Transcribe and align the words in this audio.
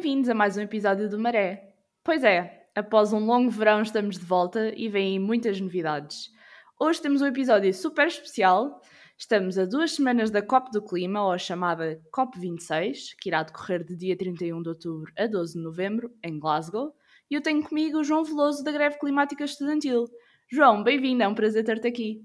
bem-vindos 0.00 0.30
a 0.30 0.34
mais 0.34 0.56
um 0.56 0.62
episódio 0.62 1.10
do 1.10 1.18
Maré. 1.18 1.74
Pois 2.02 2.24
é, 2.24 2.66
após 2.74 3.12
um 3.12 3.18
longo 3.18 3.50
verão 3.50 3.82
estamos 3.82 4.18
de 4.18 4.24
volta 4.24 4.72
e 4.74 4.88
vêm 4.88 5.18
muitas 5.18 5.60
novidades. 5.60 6.30
Hoje 6.80 7.02
temos 7.02 7.20
um 7.20 7.26
episódio 7.26 7.74
super 7.74 8.06
especial. 8.06 8.80
Estamos 9.18 9.58
a 9.58 9.66
duas 9.66 9.92
semanas 9.92 10.30
da 10.30 10.40
COP 10.40 10.70
do 10.70 10.82
Clima, 10.82 11.22
ou 11.22 11.32
a 11.32 11.36
chamada 11.36 12.00
COP26, 12.16 13.08
que 13.20 13.28
irá 13.28 13.42
decorrer 13.42 13.84
de 13.84 13.94
dia 13.94 14.16
31 14.16 14.62
de 14.62 14.70
outubro 14.70 15.12
a 15.18 15.26
12 15.26 15.58
de 15.58 15.62
novembro, 15.62 16.10
em 16.24 16.40
Glasgow. 16.40 16.94
E 17.30 17.34
eu 17.34 17.42
tenho 17.42 17.62
comigo 17.62 17.98
o 17.98 18.04
João 18.04 18.24
Veloso, 18.24 18.64
da 18.64 18.72
Greve 18.72 18.98
Climática 18.98 19.44
Estudantil. 19.44 20.06
João, 20.50 20.82
bem-vindo, 20.82 21.22
é 21.22 21.28
um 21.28 21.34
prazer 21.34 21.62
ter-te 21.62 21.86
aqui. 21.86 22.22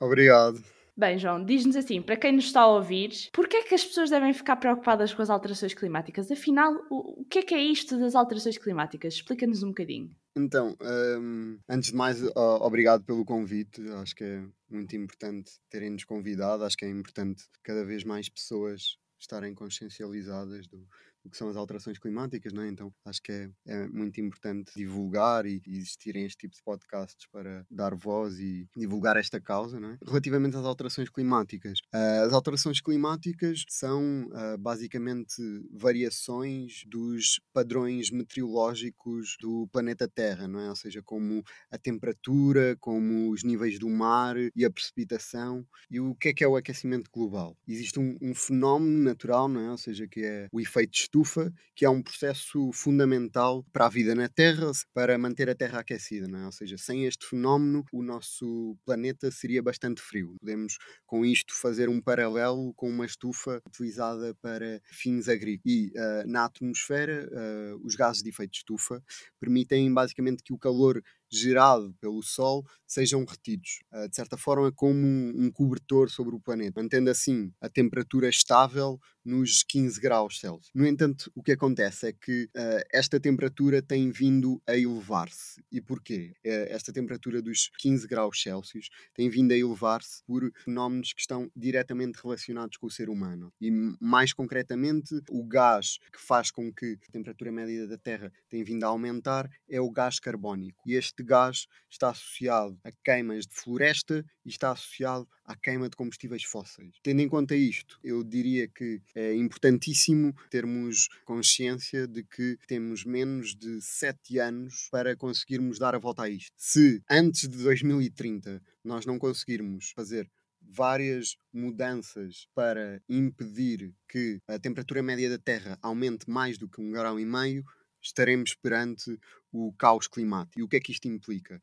Obrigado. 0.00 0.77
Bem, 0.98 1.16
João, 1.16 1.44
diz-nos 1.44 1.76
assim, 1.76 2.02
para 2.02 2.16
quem 2.16 2.32
nos 2.32 2.46
está 2.46 2.62
a 2.62 2.66
ouvir, 2.66 3.12
porquê 3.32 3.58
é 3.58 3.62
que 3.62 3.72
as 3.76 3.84
pessoas 3.84 4.10
devem 4.10 4.34
ficar 4.34 4.56
preocupadas 4.56 5.14
com 5.14 5.22
as 5.22 5.30
alterações 5.30 5.72
climáticas? 5.72 6.28
Afinal, 6.28 6.74
o, 6.90 7.20
o 7.20 7.24
que 7.24 7.38
é 7.38 7.42
que 7.42 7.54
é 7.54 7.62
isto 7.62 7.96
das 7.96 8.16
alterações 8.16 8.58
climáticas? 8.58 9.14
Explica-nos 9.14 9.62
um 9.62 9.68
bocadinho. 9.68 10.10
Então, 10.36 10.76
um, 11.20 11.56
antes 11.68 11.90
de 11.90 11.96
mais, 11.96 12.20
obrigado 12.34 13.04
pelo 13.04 13.24
convite. 13.24 13.80
Acho 14.02 14.12
que 14.12 14.24
é 14.24 14.44
muito 14.68 14.96
importante 14.96 15.52
terem-nos 15.70 16.02
convidado. 16.02 16.64
Acho 16.64 16.76
que 16.76 16.84
é 16.84 16.90
importante 16.90 17.44
cada 17.62 17.84
vez 17.84 18.02
mais 18.02 18.28
pessoas 18.28 18.98
estarem 19.20 19.54
consciencializadas 19.54 20.66
do, 20.66 20.84
o 21.24 21.30
que 21.30 21.36
são 21.36 21.48
as 21.48 21.56
alterações 21.56 21.98
climáticas, 21.98 22.52
não 22.52 22.62
é? 22.62 22.68
Então 22.68 22.92
acho 23.04 23.22
que 23.22 23.32
é, 23.32 23.50
é 23.66 23.88
muito 23.88 24.20
importante 24.20 24.72
divulgar 24.76 25.46
e, 25.46 25.60
existirem 25.66 26.24
este 26.24 26.38
tipo 26.38 26.54
de 26.54 26.62
podcasts 26.62 27.26
para 27.30 27.64
dar 27.70 27.94
voz 27.94 28.38
e 28.38 28.66
divulgar 28.76 29.16
esta 29.16 29.40
causa, 29.40 29.78
não 29.78 29.90
é? 29.90 29.98
Relativamente 30.06 30.56
às 30.56 30.64
alterações 30.64 31.10
climáticas, 31.10 31.78
uh, 31.94 32.26
as 32.26 32.32
alterações 32.32 32.80
climáticas 32.80 33.64
são 33.68 34.26
uh, 34.28 34.58
basicamente 34.58 35.34
variações 35.72 36.82
dos 36.86 37.40
padrões 37.52 38.10
meteorológicos 38.10 39.36
do 39.40 39.68
planeta 39.72 40.08
Terra, 40.08 40.48
não 40.48 40.60
é? 40.60 40.68
Ou 40.68 40.76
seja, 40.76 41.02
como 41.02 41.42
a 41.70 41.78
temperatura, 41.78 42.76
como 42.80 43.30
os 43.30 43.42
níveis 43.42 43.78
do 43.78 43.88
mar 43.88 44.36
e 44.54 44.64
a 44.64 44.70
precipitação. 44.70 45.66
E 45.90 46.00
o 46.00 46.14
que 46.14 46.28
é 46.28 46.34
que 46.34 46.44
é 46.44 46.48
o 46.48 46.56
aquecimento 46.56 47.10
global? 47.10 47.56
Existe 47.66 47.98
um, 47.98 48.16
um 48.20 48.34
fenómeno 48.34 49.02
natural, 49.02 49.48
não 49.48 49.60
é? 49.60 49.70
Ou 49.70 49.78
seja, 49.78 50.06
que 50.06 50.20
é 50.20 50.48
o 50.52 50.60
efeito 50.60 50.92
estufa 51.08 51.52
que 51.74 51.84
é 51.84 51.90
um 51.90 52.02
processo 52.02 52.70
fundamental 52.72 53.64
para 53.72 53.86
a 53.86 53.88
vida 53.88 54.14
na 54.14 54.28
Terra, 54.28 54.70
para 54.92 55.16
manter 55.16 55.48
a 55.48 55.54
Terra 55.54 55.80
aquecida, 55.80 56.26
é? 56.36 56.44
Ou 56.44 56.52
seja, 56.52 56.76
sem 56.76 57.04
este 57.04 57.26
fenómeno, 57.26 57.84
o 57.92 58.02
nosso 58.02 58.76
planeta 58.84 59.30
seria 59.30 59.62
bastante 59.62 60.02
frio. 60.02 60.34
Podemos, 60.40 60.76
com 61.06 61.24
isto, 61.24 61.54
fazer 61.54 61.88
um 61.88 62.00
paralelo 62.00 62.74
com 62.74 62.90
uma 62.90 63.06
estufa 63.06 63.62
utilizada 63.66 64.34
para 64.42 64.80
fins 64.90 65.28
agrícolas. 65.28 65.48
E 65.64 65.92
uh, 65.96 66.28
na 66.28 66.44
atmosfera, 66.44 67.28
uh, 67.30 67.86
os 67.86 67.94
gases 67.94 68.22
de 68.22 68.30
efeito 68.30 68.52
de 68.52 68.58
estufa 68.58 69.02
permitem 69.40 69.92
basicamente 69.92 70.42
que 70.42 70.52
o 70.52 70.58
calor 70.58 71.02
gerado 71.30 71.94
pelo 72.00 72.22
Sol 72.22 72.64
sejam 72.86 73.24
retidos, 73.24 73.80
uh, 73.92 74.08
de 74.08 74.16
certa 74.16 74.36
forma, 74.36 74.72
como 74.72 74.98
um, 74.98 75.50
cobertor 75.52 76.10
sobre 76.10 76.34
o 76.34 76.40
planeta, 76.40 76.80
mantendo 76.80 77.10
assim 77.10 77.52
a 77.60 77.68
temperatura 77.68 78.28
estável 78.28 78.98
nos 79.28 79.62
15 79.62 80.00
graus 80.00 80.40
Celsius. 80.40 80.70
No 80.74 80.86
entanto, 80.86 81.30
o 81.34 81.42
que 81.42 81.52
acontece 81.52 82.08
é 82.08 82.12
que 82.12 82.44
uh, 82.44 82.82
esta 82.90 83.20
temperatura 83.20 83.82
tem 83.82 84.10
vindo 84.10 84.60
a 84.66 84.74
elevar-se. 84.74 85.62
E 85.70 85.82
porquê? 85.82 86.32
Uh, 86.38 86.66
esta 86.70 86.92
temperatura 86.92 87.42
dos 87.42 87.70
15 87.78 88.08
graus 88.08 88.40
Celsius 88.40 88.88
tem 89.14 89.28
vindo 89.28 89.52
a 89.52 89.56
elevar-se 89.56 90.24
por 90.24 90.50
fenómenos 90.64 91.12
que 91.12 91.20
estão 91.20 91.50
diretamente 91.54 92.18
relacionados 92.22 92.78
com 92.78 92.86
o 92.86 92.90
ser 92.90 93.10
humano. 93.10 93.52
E 93.60 93.70
mais 94.00 94.32
concretamente, 94.32 95.20
o 95.28 95.44
gás 95.44 95.98
que 96.10 96.20
faz 96.20 96.50
com 96.50 96.72
que 96.72 96.98
a 97.06 97.12
temperatura 97.12 97.52
média 97.52 97.86
da 97.86 97.98
Terra 97.98 98.32
tenha 98.48 98.64
vindo 98.64 98.84
a 98.84 98.88
aumentar 98.88 99.50
é 99.68 99.78
o 99.78 99.90
gás 99.90 100.18
carbónico. 100.18 100.82
E 100.86 100.94
este 100.94 101.22
gás 101.22 101.66
está 101.90 102.10
associado 102.10 102.78
a 102.82 102.90
queimas 103.04 103.46
de 103.46 103.54
floresta 103.54 104.24
e 104.44 104.48
está 104.48 104.70
associado 104.70 105.28
à 105.44 105.56
queima 105.56 105.88
de 105.88 105.96
combustíveis 105.96 106.44
fósseis. 106.44 106.96
Tendo 107.02 107.20
em 107.20 107.28
conta 107.28 107.56
isto, 107.56 107.98
eu 108.04 108.22
diria 108.22 108.68
que 108.68 109.00
é 109.18 109.34
importantíssimo 109.34 110.32
termos 110.48 111.08
consciência 111.24 112.06
de 112.06 112.22
que 112.22 112.56
temos 112.68 113.04
menos 113.04 113.56
de 113.56 113.80
7 113.80 114.38
anos 114.38 114.88
para 114.92 115.16
conseguirmos 115.16 115.76
dar 115.76 115.92
a 115.96 115.98
volta 115.98 116.22
a 116.22 116.28
isto. 116.28 116.52
Se 116.56 117.02
antes 117.10 117.48
de 117.48 117.58
2030 117.64 118.62
nós 118.84 119.04
não 119.04 119.18
conseguirmos 119.18 119.90
fazer 119.90 120.30
várias 120.62 121.36
mudanças 121.52 122.46
para 122.54 123.02
impedir 123.08 123.92
que 124.08 124.40
a 124.46 124.56
temperatura 124.56 125.02
média 125.02 125.28
da 125.28 125.38
Terra 125.38 125.76
aumente 125.82 126.30
mais 126.30 126.56
do 126.56 126.68
que 126.68 126.80
um 126.80 126.92
grau 126.92 127.18
e 127.18 127.26
meio, 127.26 127.64
estaremos 128.00 128.54
perante 128.54 129.18
o 129.50 129.72
caos 129.72 130.06
climático. 130.06 130.60
E 130.60 130.62
o 130.62 130.68
que 130.68 130.76
é 130.76 130.80
que 130.80 130.92
isto 130.92 131.08
implica? 131.08 131.60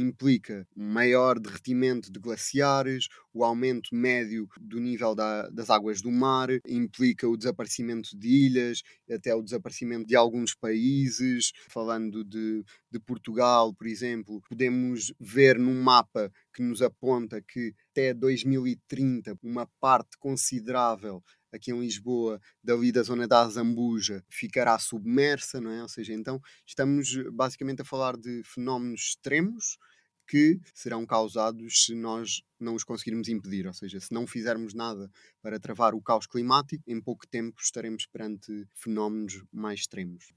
Implica 0.00 0.64
maior 0.76 1.40
derretimento 1.40 2.08
de 2.12 2.20
glaciares, 2.20 3.08
o 3.34 3.42
aumento 3.42 3.92
médio 3.92 4.46
do 4.60 4.78
nível 4.78 5.12
da, 5.12 5.48
das 5.48 5.70
águas 5.70 6.00
do 6.00 6.12
mar, 6.12 6.50
implica 6.68 7.28
o 7.28 7.36
desaparecimento 7.36 8.16
de 8.16 8.28
ilhas, 8.28 8.80
até 9.10 9.34
o 9.34 9.42
desaparecimento 9.42 10.06
de 10.06 10.14
alguns 10.14 10.54
países. 10.54 11.50
Falando 11.68 12.22
de, 12.22 12.62
de 12.88 13.00
Portugal, 13.00 13.74
por 13.74 13.88
exemplo, 13.88 14.40
podemos 14.48 15.12
ver 15.18 15.58
num 15.58 15.82
mapa 15.82 16.30
que 16.54 16.62
nos 16.62 16.80
aponta 16.80 17.42
que 17.42 17.74
até 17.90 18.14
2030 18.14 19.36
uma 19.42 19.66
parte 19.80 20.16
considerável 20.16 21.20
aqui 21.52 21.72
em 21.72 21.80
Lisboa, 21.80 22.40
dali 22.62 22.92
da 22.92 23.02
zona 23.02 23.26
da 23.26 23.42
Azambuja, 23.42 24.24
ficará 24.28 24.78
submersa, 24.78 25.60
não 25.60 25.70
é? 25.70 25.82
Ou 25.82 25.88
seja, 25.88 26.12
então 26.12 26.40
estamos 26.66 27.16
basicamente 27.32 27.82
a 27.82 27.84
falar 27.84 28.16
de 28.16 28.42
fenómenos 28.44 29.00
extremos 29.10 29.78
que 30.28 30.60
serão 30.74 31.06
causados 31.06 31.86
se 31.86 31.94
nós 31.94 32.42
não 32.60 32.74
os 32.74 32.84
conseguirmos 32.84 33.28
impedir, 33.28 33.66
ou 33.66 33.72
seja, 33.72 33.98
se 33.98 34.12
não 34.12 34.26
fizermos 34.26 34.74
nada 34.74 35.10
para 35.40 35.58
travar 35.58 35.94
o 35.94 36.02
caos 36.02 36.26
climático, 36.26 36.84
em 36.86 37.00
pouco 37.00 37.26
tempo 37.26 37.60
estaremos 37.62 38.06
perante 38.06 38.66
fenómenos 38.74 39.42
mais 39.50 39.80
extremos. 39.80 40.32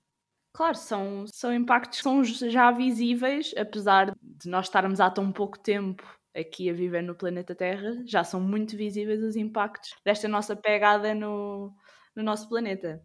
Claro, 0.53 0.77
são, 0.77 1.25
são 1.27 1.53
impactos 1.53 1.99
que 1.99 2.03
são 2.03 2.23
já 2.23 2.71
visíveis, 2.71 3.53
apesar 3.57 4.15
de 4.21 4.49
nós 4.49 4.67
estarmos 4.67 4.99
há 4.99 5.09
tão 5.09 5.31
pouco 5.31 5.59
tempo 5.59 6.03
aqui 6.35 6.69
a 6.69 6.73
viver 6.73 7.01
no 7.01 7.15
planeta 7.15 7.55
Terra, 7.55 8.03
já 8.05 8.23
são 8.23 8.39
muito 8.39 8.75
visíveis 8.77 9.21
os 9.21 9.35
impactos 9.35 9.91
desta 10.05 10.27
nossa 10.27 10.55
pegada 10.55 11.13
no, 11.13 11.73
no 12.15 12.23
nosso 12.23 12.47
planeta. 12.47 13.01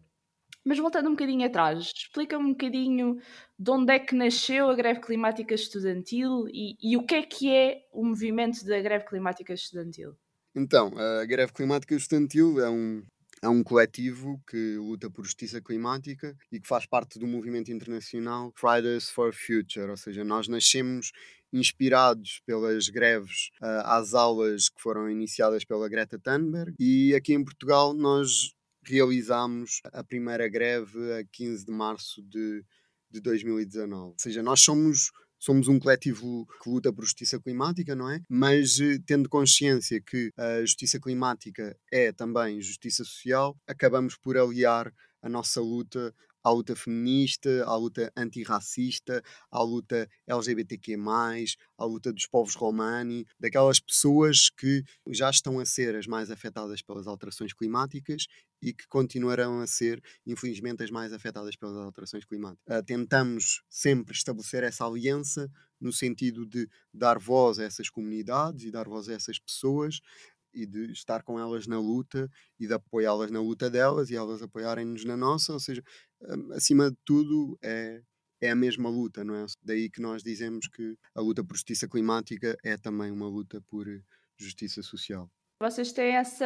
Mas 0.65 0.79
voltando 0.79 1.07
um 1.07 1.11
bocadinho 1.11 1.45
atrás, 1.45 1.93
explica-me 1.95 2.43
um 2.43 2.51
bocadinho 2.51 3.17
de 3.57 3.71
onde 3.71 3.93
é 3.93 3.99
que 3.99 4.13
nasceu 4.13 4.69
a 4.69 4.75
greve 4.75 4.99
climática 4.99 5.55
estudantil 5.55 6.45
e, 6.49 6.75
e 6.81 6.97
o 6.97 7.05
que 7.05 7.15
é 7.15 7.23
que 7.23 7.49
é 7.49 7.81
o 7.93 8.03
movimento 8.03 8.65
da 8.65 8.81
greve 8.81 9.05
climática 9.05 9.53
estudantil. 9.53 10.17
Então, 10.53 10.91
a 10.97 11.25
greve 11.25 11.53
climática 11.53 11.95
estudantil 11.95 12.59
é 12.59 12.69
um, 12.69 13.01
é 13.41 13.47
um 13.47 13.63
coletivo 13.63 14.41
que 14.45 14.75
luta 14.75 15.09
por 15.09 15.23
justiça 15.23 15.61
climática 15.61 16.35
e 16.51 16.59
que 16.59 16.67
faz 16.67 16.85
parte 16.85 17.17
do 17.19 17.27
movimento 17.27 17.71
internacional 17.71 18.51
Fridays 18.55 19.09
for 19.09 19.33
Future, 19.33 19.89
ou 19.89 19.97
seja, 19.97 20.23
nós 20.23 20.47
nascemos 20.47 21.11
inspirados 21.51 22.41
pelas 22.45 22.89
greves 22.89 23.49
uh, 23.61 23.85
às 23.85 24.13
aulas 24.13 24.69
que 24.69 24.81
foram 24.81 25.09
iniciadas 25.09 25.63
pela 25.63 25.89
Greta 25.89 26.19
Thunberg 26.19 26.73
e 26.79 27.15
aqui 27.15 27.33
em 27.33 27.43
Portugal 27.43 27.93
nós 27.93 28.53
realizámos 28.83 29.81
a 29.91 30.03
primeira 30.03 30.47
greve 30.47 31.13
a 31.13 31.23
15 31.31 31.65
de 31.65 31.71
março 31.71 32.21
de, 32.23 32.63
de 33.11 33.19
2019. 33.19 34.11
Ou 34.11 34.15
seja, 34.17 34.41
nós 34.41 34.61
somos 34.61 35.11
somos 35.39 35.67
um 35.67 35.77
coletivo 35.79 36.47
que 36.61 36.69
luta 36.69 36.91
por 36.91 37.03
justiça 37.03 37.39
climática, 37.39 37.95
não 37.95 38.09
é? 38.09 38.21
Mas 38.27 38.79
eh, 38.79 38.97
tendo 39.05 39.29
consciência 39.29 40.01
que 40.01 40.31
a 40.35 40.61
justiça 40.61 40.99
climática 40.99 41.77
é 41.91 42.11
também 42.11 42.59
justiça 42.59 43.03
social, 43.03 43.55
acabamos 43.67 44.17
por 44.17 44.35
aliar 44.35 44.91
a 45.21 45.29
nossa 45.29 45.61
luta 45.61 46.13
à 46.47 46.49
luta 46.49 46.77
feminista, 46.77 47.65
à 47.65 47.75
luta 47.75 48.09
antirracista, 48.15 49.21
à 49.51 49.61
luta 49.61 50.09
LGBTQ, 50.25 50.95
à 51.77 51.83
luta 51.83 52.13
dos 52.13 52.25
povos 52.25 52.55
romani, 52.55 53.25
daquelas 53.37 53.81
pessoas 53.81 54.49
que 54.49 54.81
já 55.09 55.29
estão 55.29 55.59
a 55.59 55.65
ser 55.65 55.93
as 55.93 56.07
mais 56.07 56.31
afetadas 56.31 56.81
pelas 56.81 57.05
alterações 57.05 57.51
climáticas 57.51 58.27
e 58.61 58.73
que 58.73 58.87
continuarão 58.87 59.59
a 59.59 59.67
ser, 59.67 60.01
infelizmente, 60.25 60.81
as 60.81 60.89
mais 60.89 61.11
afetadas 61.11 61.57
pelas 61.57 61.75
alterações 61.75 62.23
climáticas. 62.23 62.79
Uh, 62.79 62.83
tentamos 62.83 63.61
sempre 63.69 64.15
estabelecer 64.15 64.63
essa 64.63 64.85
aliança 64.85 65.51
no 65.79 65.91
sentido 65.91 66.45
de 66.45 66.67
dar 66.93 67.19
voz 67.19 67.59
a 67.59 67.63
essas 67.65 67.89
comunidades 67.89 68.63
e 68.63 68.71
dar 68.71 68.87
voz 68.87 69.09
a 69.09 69.13
essas 69.13 69.37
pessoas 69.37 69.99
e 70.57 70.65
de 70.65 70.91
estar 70.91 71.21
com 71.23 71.39
elas 71.39 71.67
na 71.67 71.79
luta 71.79 72.29
e 72.59 72.65
de 72.65 72.73
apoiá-las 72.73 73.29
na 73.29 73.39
luta 73.39 73.69
delas 73.69 74.09
e 74.09 74.15
elas 74.15 74.41
apoiarem-nos 74.41 75.05
na 75.05 75.15
nossa, 75.15 75.53
ou 75.53 75.59
seja, 75.59 75.83
hum, 76.21 76.51
acima 76.53 76.89
de 76.89 76.97
tudo 77.05 77.57
é, 77.63 78.01
é 78.41 78.49
a 78.49 78.55
mesma 78.55 78.89
luta, 78.89 79.23
não 79.23 79.35
é? 79.35 79.45
Daí 79.63 79.89
que 79.89 80.01
nós 80.01 80.23
dizemos 80.23 80.67
que 80.67 80.95
a 81.15 81.21
luta 81.21 81.43
por 81.43 81.55
justiça 81.55 81.87
climática 81.87 82.57
é 82.63 82.75
também 82.75 83.11
uma 83.11 83.27
luta 83.27 83.61
por 83.67 83.85
justiça 84.35 84.81
social. 84.81 85.29
Vocês 85.59 85.91
têm 85.91 86.15
essa 86.15 86.45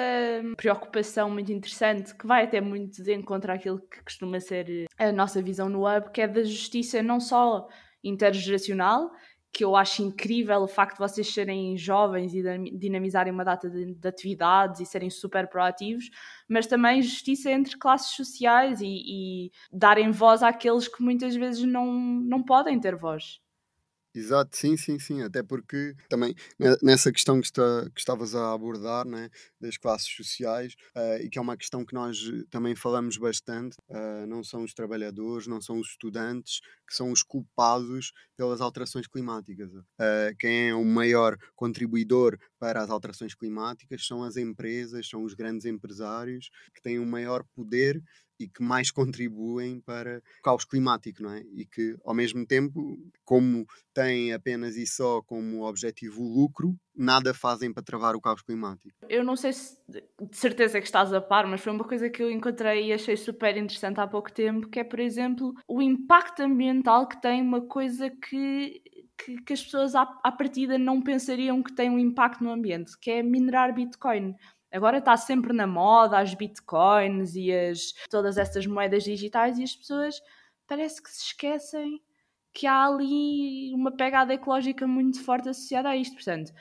preocupação 0.55 1.29
muito 1.29 1.51
interessante 1.51 2.15
que 2.15 2.25
vai 2.25 2.45
até 2.45 2.61
muito 2.61 3.03
de 3.03 3.13
encontro 3.13 3.51
àquilo 3.51 3.79
que 3.81 4.01
costuma 4.03 4.39
ser 4.39 4.85
a 4.97 5.11
nossa 5.11 5.41
visão 5.41 5.67
no 5.67 5.85
Hub, 5.85 6.11
que 6.11 6.21
é 6.21 6.27
da 6.27 6.43
justiça 6.43 7.03
não 7.03 7.19
só 7.19 7.67
intergeracional, 8.03 9.11
que 9.53 9.63
eu 9.63 9.75
acho 9.75 10.01
incrível 10.01 10.61
o 10.61 10.67
facto 10.67 10.93
de 10.93 10.99
vocês 10.99 11.33
serem 11.33 11.77
jovens 11.77 12.33
e 12.33 12.41
dinamizarem 12.77 13.33
uma 13.33 13.43
data 13.43 13.69
de, 13.69 13.93
de 13.93 14.07
atividades 14.07 14.79
e 14.79 14.85
serem 14.85 15.09
super 15.09 15.47
proativos, 15.47 16.09
mas 16.47 16.67
também 16.67 17.01
justiça 17.01 17.51
entre 17.51 17.77
classes 17.77 18.15
sociais 18.15 18.79
e, 18.81 18.85
e 18.87 19.51
darem 19.71 20.11
voz 20.11 20.41
àqueles 20.41 20.87
que 20.87 21.03
muitas 21.03 21.35
vezes 21.35 21.63
não, 21.63 21.91
não 21.91 22.41
podem 22.41 22.79
ter 22.79 22.95
voz. 22.95 23.41
Exato, 24.13 24.57
sim, 24.57 24.75
sim, 24.75 24.99
sim. 24.99 25.21
Até 25.21 25.41
porque 25.41 25.95
também 26.09 26.35
nessa 26.83 27.11
questão 27.13 27.39
que, 27.39 27.45
está, 27.47 27.89
que 27.93 27.99
estavas 27.99 28.35
a 28.35 28.51
abordar, 28.53 29.05
né, 29.07 29.29
das 29.59 29.77
classes 29.77 30.13
sociais, 30.13 30.73
uh, 30.97 31.23
e 31.23 31.29
que 31.29 31.39
é 31.39 31.41
uma 31.41 31.55
questão 31.55 31.85
que 31.85 31.93
nós 31.93 32.17
eh, 32.27 32.43
também 32.49 32.75
falamos 32.75 33.15
bastante, 33.15 33.77
uh, 33.89 34.27
não 34.27 34.43
são 34.43 34.63
os 34.63 34.73
trabalhadores, 34.73 35.47
não 35.47 35.61
são 35.61 35.79
os 35.79 35.89
estudantes 35.91 36.59
que 36.85 36.93
são 36.93 37.09
os 37.11 37.23
culpados 37.23 38.11
pelas 38.35 38.59
alterações 38.59 39.07
climáticas. 39.07 39.71
Uh, 39.73 40.35
quem 40.37 40.69
é 40.69 40.75
o 40.75 40.83
maior 40.83 41.37
contribuidor 41.55 42.37
para 42.59 42.81
as 42.81 42.89
alterações 42.89 43.33
climáticas 43.33 44.05
são 44.05 44.23
as 44.23 44.35
empresas, 44.35 45.07
são 45.07 45.23
os 45.23 45.33
grandes 45.33 45.65
empresários 45.65 46.49
que 46.75 46.81
têm 46.81 46.99
o 46.99 47.05
maior 47.05 47.45
poder 47.55 48.01
e 48.43 48.47
que 48.47 48.63
mais 48.63 48.91
contribuem 48.91 49.79
para 49.79 50.21
o 50.39 50.41
caos 50.43 50.65
climático, 50.65 51.23
não 51.23 51.31
é? 51.31 51.43
E 51.53 51.65
que, 51.65 51.95
ao 52.03 52.13
mesmo 52.13 52.45
tempo, 52.45 52.97
como 53.23 53.65
têm 53.93 54.33
apenas 54.33 54.75
e 54.77 54.85
só 54.85 55.21
como 55.21 55.63
objetivo 55.65 56.23
o 56.23 56.33
lucro, 56.33 56.75
nada 56.95 57.33
fazem 57.33 57.71
para 57.73 57.83
travar 57.83 58.15
o 58.15 58.21
caos 58.21 58.41
climático. 58.41 58.95
Eu 59.07 59.23
não 59.23 59.35
sei 59.35 59.53
se 59.53 59.77
de 59.87 60.37
certeza 60.37 60.79
que 60.79 60.85
estás 60.85 61.13
a 61.13 61.21
par, 61.21 61.47
mas 61.47 61.61
foi 61.61 61.71
uma 61.71 61.83
coisa 61.83 62.09
que 62.09 62.21
eu 62.21 62.31
encontrei 62.31 62.87
e 62.87 62.93
achei 62.93 63.17
super 63.17 63.55
interessante 63.57 63.99
há 63.99 64.07
pouco 64.07 64.31
tempo, 64.31 64.69
que 64.69 64.79
é, 64.79 64.83
por 64.83 64.99
exemplo, 64.99 65.53
o 65.67 65.81
impacto 65.81 66.41
ambiental 66.41 67.07
que 67.07 67.21
tem 67.21 67.41
uma 67.41 67.61
coisa 67.61 68.09
que 68.09 68.81
que, 69.23 69.39
que, 69.43 69.53
as 69.53 69.63
pessoas 69.63 69.93
à, 69.93 70.01
à 70.23 70.31
partida 70.31 70.79
não 70.79 70.99
pensariam 70.99 71.61
que 71.61 71.73
tem 71.73 71.91
um 71.91 71.99
impacto 71.99 72.43
no 72.43 72.51
ambiente, 72.51 72.97
que 72.99 73.11
é 73.11 73.21
minerar 73.21 73.71
Bitcoin. 73.71 74.35
Agora 74.71 74.99
está 74.99 75.17
sempre 75.17 75.53
na 75.53 75.67
moda 75.67 76.17
as 76.19 76.33
bitcoins 76.33 77.35
e 77.35 77.51
as, 77.51 77.93
todas 78.09 78.37
essas 78.37 78.65
moedas 78.65 79.03
digitais 79.03 79.57
e 79.57 79.63
as 79.63 79.75
pessoas 79.75 80.21
parece 80.67 81.03
que 81.03 81.09
se 81.09 81.25
esquecem 81.25 82.01
que 82.53 82.67
há 82.67 82.85
ali 82.85 83.73
uma 83.73 83.91
pegada 83.91 84.33
ecológica 84.33 84.85
muito 84.87 85.23
forte 85.23 85.49
associada 85.49 85.89
a 85.89 85.95
isto. 85.95 86.15
Portanto, 86.15 86.51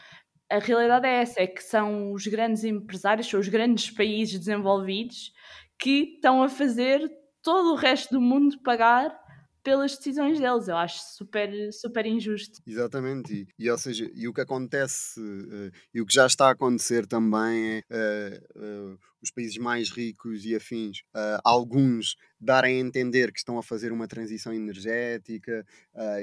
a 0.51 0.59
realidade 0.59 1.07
é 1.07 1.23
essa, 1.23 1.41
é 1.41 1.47
que 1.47 1.63
são 1.63 2.13
os 2.13 2.27
grandes 2.27 2.65
empresários, 2.65 3.29
são 3.29 3.39
os 3.39 3.49
grandes 3.49 3.91
países 3.91 4.39
desenvolvidos 4.39 5.33
que 5.79 6.15
estão 6.15 6.43
a 6.43 6.49
fazer 6.49 7.09
todo 7.43 7.73
o 7.73 7.77
resto 7.77 8.13
do 8.15 8.21
mundo 8.21 8.61
pagar 8.63 9.17
pelas 9.63 9.97
decisões 9.97 10.39
deles. 10.39 10.69
Eu 10.69 10.77
acho 10.77 11.01
super, 11.17 11.73
super 11.73 12.07
injusto. 12.07 12.61
Exatamente. 12.67 13.47
E, 13.59 13.65
e 13.65 13.71
ou 13.71 13.79
seja, 13.79 14.11
e 14.15 14.29
o 14.29 14.33
que 14.33 14.41
acontece 14.41 15.21
uh, 15.21 15.71
e 15.93 16.01
o 16.01 16.07
que 16.07 16.15
já 16.15 16.27
está 16.27 16.49
a 16.49 16.53
acontecer 16.53 17.07
também 17.07 17.83
é 17.91 18.43
uh, 18.57 18.93
uh, 18.93 18.99
os 19.23 19.31
países 19.31 19.59
mais 19.59 19.91
ricos 19.91 20.47
e 20.47 20.57
afins, 20.57 21.03
alguns 21.45 22.17
darem 22.41 22.79
a 22.79 22.81
entender 22.81 23.31
que 23.31 23.39
estão 23.39 23.59
a 23.59 23.63
fazer 23.63 23.93
uma 23.93 24.09
transição 24.09 24.51
energética 24.51 25.63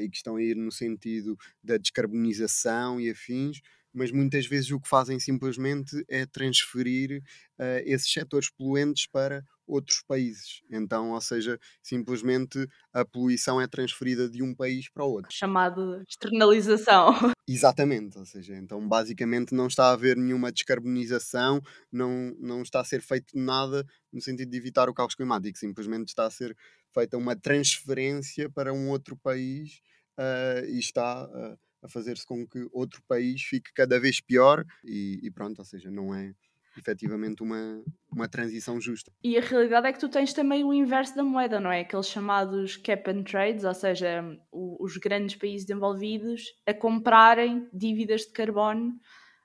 e 0.02 0.10
que 0.10 0.18
estão 0.18 0.38
a 0.38 0.42
ir 0.42 0.56
no 0.56 0.72
sentido 0.72 1.38
da 1.64 1.78
descarbonização 1.78 3.00
e 3.00 3.12
afins 3.12 3.62
mas 3.98 4.12
muitas 4.12 4.46
vezes 4.46 4.72
o 4.72 4.80
que 4.80 4.88
fazem 4.88 5.20
simplesmente 5.20 6.06
é 6.08 6.26
transferir 6.26 7.22
uh, 7.60 7.82
esses 7.84 8.12
setores 8.12 8.50
poluentes 8.50 9.08
para 9.08 9.44
outros 9.68 10.02
países. 10.08 10.62
Então, 10.72 11.12
ou 11.12 11.20
seja, 11.20 11.60
simplesmente 11.84 12.66
a 12.94 13.04
poluição 13.04 13.60
é 13.60 13.68
transferida 13.68 14.30
de 14.30 14.42
um 14.42 14.56
país 14.56 14.90
para 14.90 15.04
o 15.04 15.12
outro. 15.12 15.30
Chamado 15.32 16.02
externalização. 16.08 17.10
Exatamente, 17.48 18.18
ou 18.18 18.26
seja, 18.26 18.56
então 18.56 18.88
basicamente 18.88 19.54
não 19.54 19.68
está 19.68 19.86
a 19.86 19.94
haver 19.94 20.16
nenhuma 20.16 20.52
descarbonização, 20.52 21.62
não, 21.92 22.34
não 22.40 22.62
está 22.62 22.80
a 22.80 22.86
ser 22.86 23.02
feito 23.02 23.38
nada 23.38 23.86
no 24.12 24.22
sentido 24.22 24.50
de 24.50 24.58
evitar 24.58 24.90
o 24.90 24.94
caos 24.94 25.16
climático, 25.16 25.58
simplesmente 25.58 26.10
está 26.10 26.26
a 26.26 26.32
ser 26.32 26.56
feita 26.94 27.18
uma 27.18 27.36
transferência 27.36 28.50
para 28.50 28.74
um 28.74 28.90
outro 28.90 29.18
país 29.18 29.82
uh, 30.18 30.66
e 30.68 30.80
está 30.80 31.26
uh, 31.26 31.58
a 31.82 31.88
fazer-se 31.88 32.26
com 32.26 32.46
que 32.48 32.68
outro 32.72 33.02
país 33.08 33.42
fique 33.42 33.72
cada 33.74 34.00
vez 34.00 34.20
pior 34.20 34.66
e, 34.84 35.20
e 35.24 35.32
pronto, 35.32 35.60
ou 35.60 35.66
seja, 35.66 35.92
não 35.92 36.14
é 36.14 36.34
efetivamente 36.78 37.42
uma, 37.42 37.84
uma 38.12 38.28
transição 38.28 38.80
justa. 38.80 39.12
E 39.24 39.38
a 39.38 39.42
realidade 39.42 39.88
é 39.88 39.94
que 39.94 40.00
tu 40.00 40.10
tens 40.10 40.34
também 40.34 40.64
o 40.64 40.74
inverso 40.74 41.16
da 41.16 41.24
moeda, 41.24 41.60
não 41.60 41.72
é? 41.72 41.82
Aqueles 41.82 42.08
chamados 42.08 42.78
cap 42.78 43.10
and 43.10 43.24
trades, 43.24 43.64
ou 43.64 43.74
seja, 43.74 44.24
o, 44.52 44.84
os 44.84 44.98
grandes 44.98 45.36
países 45.36 45.70
envolvidos 45.70 46.44
a 46.66 46.74
comprarem 46.74 47.68
dívidas 47.74 48.22
de 48.22 48.32
carbono 48.32 49.00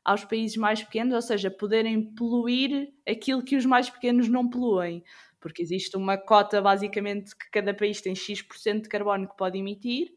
aos 0.05 0.25
países 0.25 0.57
mais 0.57 0.83
pequenos, 0.83 1.15
ou 1.15 1.23
seja, 1.23 1.51
poderem 1.51 2.15
poluir 2.15 2.93
aquilo 3.09 3.43
que 3.43 3.57
os 3.57 3.65
mais 3.65 3.89
pequenos 3.89 4.29
não 4.29 4.49
poluem. 4.49 5.03
Porque 5.41 5.63
existe 5.63 5.97
uma 5.97 6.17
cota, 6.17 6.61
basicamente, 6.61 7.37
que 7.37 7.51
cada 7.51 7.75
país 7.75 8.01
tem 8.01 8.15
X% 8.15 8.83
de 8.83 8.89
carbono 8.89 9.29
que 9.29 9.37
pode 9.37 9.59
emitir, 9.59 10.13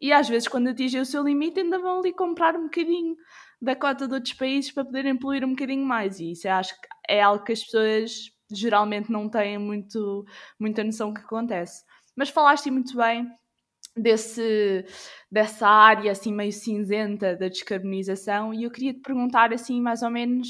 e 0.00 0.12
às 0.12 0.28
vezes, 0.28 0.48
quando 0.48 0.68
atingem 0.68 1.00
o 1.00 1.06
seu 1.06 1.22
limite, 1.22 1.60
ainda 1.60 1.78
vão 1.78 2.00
ali 2.00 2.12
comprar 2.12 2.56
um 2.56 2.64
bocadinho 2.64 3.16
da 3.60 3.74
cota 3.74 4.06
de 4.06 4.14
outros 4.14 4.34
países 4.34 4.70
para 4.70 4.84
poderem 4.84 5.16
poluir 5.16 5.44
um 5.44 5.50
bocadinho 5.50 5.84
mais. 5.84 6.20
E 6.20 6.32
isso 6.32 6.48
acho 6.48 6.74
que 6.74 6.88
é 7.08 7.20
algo 7.22 7.44
que 7.44 7.52
as 7.52 7.64
pessoas 7.64 8.30
geralmente 8.50 9.10
não 9.10 9.28
têm 9.28 9.58
muito, 9.58 10.24
muita 10.58 10.84
noção 10.84 11.12
que 11.12 11.20
acontece. 11.20 11.84
Mas 12.16 12.30
falaste 12.30 12.70
muito 12.70 12.96
bem 12.96 13.28
desse, 13.96 14.84
dessa 15.30 15.68
área 15.68 16.12
assim 16.12 16.32
meio 16.32 16.52
cinzenta 16.52 17.36
da 17.36 17.48
descarbonização 17.48 18.54
e 18.54 18.64
eu 18.64 18.70
queria 18.70 18.94
te 18.94 19.00
perguntar 19.00 19.52
assim 19.52 19.80
mais 19.80 20.02
ou 20.02 20.10
menos 20.10 20.48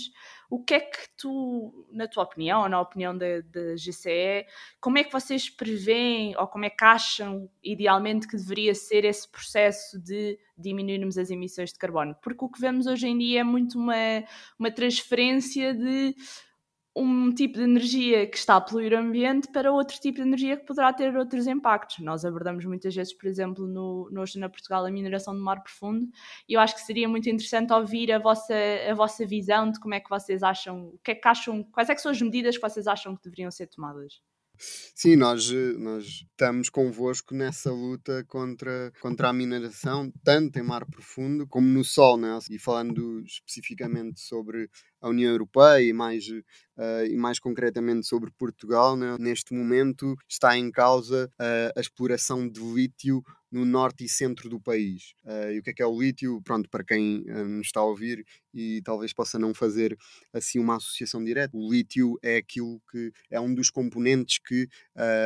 o 0.51 0.63
que 0.63 0.75
é 0.75 0.81
que 0.81 0.99
tu, 1.17 1.87
na 1.93 2.09
tua 2.09 2.23
opinião, 2.23 2.63
ou 2.63 2.69
na 2.69 2.81
opinião 2.81 3.17
da, 3.17 3.41
da 3.43 3.75
GCE, 3.75 4.47
como 4.81 4.97
é 4.97 5.05
que 5.05 5.13
vocês 5.13 5.51
preveem 5.51 6.35
ou 6.39 6.47
como 6.47 6.65
é 6.65 6.71
que 6.71 6.85
acham 6.85 7.51
idealmente 7.63 8.27
que 8.27 8.37
deveria 8.37 8.75
ser 8.75 9.05
esse 9.05 9.29
processo 9.29 9.99
de 10.01 10.39
diminuirmos 10.57 11.19
as 11.19 11.31
emissões 11.31 11.73
de 11.73 11.79
carbono? 11.79 12.17
Porque 12.23 12.45
o 12.45 12.49
que 12.49 12.61
vemos 12.61 12.87
hoje 12.87 13.09
em 13.09 13.19
dia 13.19 13.41
é 13.41 13.45
muito 13.45 13.79
uma, 13.79 14.25
uma 14.59 14.71
transferência 14.71 15.75
de 15.75 16.17
um 17.01 17.33
tipo 17.33 17.59
de 17.59 17.65
energia 17.65 18.27
que 18.27 18.37
está 18.37 18.57
a 18.57 18.61
poluir 18.61 18.93
o 18.93 18.99
ambiente 18.99 19.49
para 19.49 19.73
outro 19.73 19.99
tipo 19.99 20.17
de 20.17 20.23
energia 20.23 20.57
que 20.57 20.65
poderá 20.65 20.93
ter 20.93 21.17
outros 21.17 21.47
impactos. 21.47 21.99
Nós 22.01 22.25
abordamos 22.25 22.65
muitas 22.65 22.95
vezes, 22.95 23.13
por 23.13 23.27
exemplo, 23.27 23.67
no, 23.67 24.09
no 24.11 24.23
Oceano 24.23 24.51
Portugal, 24.51 24.85
a 24.85 24.91
mineração 24.91 25.35
do 25.35 25.41
mar 25.41 25.63
profundo, 25.63 26.09
e 26.49 26.55
eu 26.55 26.61
acho 26.61 26.75
que 26.75 26.81
seria 26.83 27.09
muito 27.09 27.29
interessante 27.29 27.73
ouvir 27.73 28.13
a 28.13 28.19
vossa, 28.19 28.55
a 28.89 28.95
vossa 28.95 29.25
visão 29.27 29.71
de 29.71 29.79
como 29.81 29.95
é 29.95 30.01
que 30.01 30.11
vocês 30.11 30.43
acham, 30.43 30.89
o 30.89 30.99
que 31.03 31.13
é 31.13 31.15
que 31.15 31.29
acham, 31.29 31.63
quais 31.65 31.89
é 31.89 31.95
que 31.95 32.01
são 32.01 32.11
as 32.11 32.21
medidas 32.21 32.57
que 32.57 32.63
vocês 32.63 32.87
acham 32.87 33.17
que 33.17 33.23
deveriam 33.23 33.51
ser 33.51 33.67
tomadas. 33.69 34.21
Sim, 34.59 35.17
nós, 35.17 35.51
nós 35.79 36.05
estamos 36.05 36.69
convosco 36.69 37.35
nessa 37.35 37.71
luta 37.71 38.25
contra, 38.27 38.93
contra 39.01 39.29
a 39.29 39.33
mineração, 39.33 40.13
tanto 40.25 40.59
em 40.59 40.63
mar 40.63 40.85
profundo 40.87 41.47
como 41.47 41.69
no 41.69 41.85
sol, 41.85 42.17
né? 42.17 42.37
e 42.51 42.59
falando 42.59 43.21
especificamente 43.21 44.21
sobre 44.21 44.69
a 45.01 45.09
União 45.09 45.31
Europeia 45.31 45.83
e 45.83 45.93
mais, 45.93 46.29
uh, 46.29 47.07
e 47.09 47.17
mais 47.17 47.39
concretamente 47.39 48.07
sobre 48.07 48.31
Portugal, 48.33 48.97
né? 48.97 49.17
neste 49.21 49.55
momento 49.55 50.17
está 50.29 50.57
em 50.59 50.71
causa 50.71 51.31
uh, 51.41 51.73
a 51.77 51.81
exploração 51.81 52.49
de 52.49 52.61
lítio 52.61 53.23
no 53.51 53.65
norte 53.65 54.05
e 54.05 54.09
centro 54.09 54.49
do 54.49 54.61
país. 54.61 55.15
Uh, 55.25 55.53
e 55.53 55.59
o 55.59 55.63
que 55.63 55.71
é 55.71 55.73
que 55.73 55.83
é 55.83 55.87
o 55.87 56.01
lítio? 56.01 56.41
Pronto, 56.43 56.69
para 56.69 56.85
quem 56.85 57.25
nos 57.25 57.67
está 57.67 57.81
a 57.81 57.85
ouvir 57.85 58.25
e 58.53 58.83
talvez 58.83 59.13
possa 59.13 59.39
não 59.39 59.55
fazer 59.55 59.97
assim 60.33 60.59
uma 60.59 60.77
associação 60.77 61.23
direta, 61.25 61.57
o 61.57 61.73
lítio 61.73 62.19
é 62.23 62.37
aquilo 62.37 62.81
que 62.91 63.13
é 63.31 63.41
um 63.41 63.55
dos 63.55 63.71
componentes 63.71 64.39
que 64.39 64.69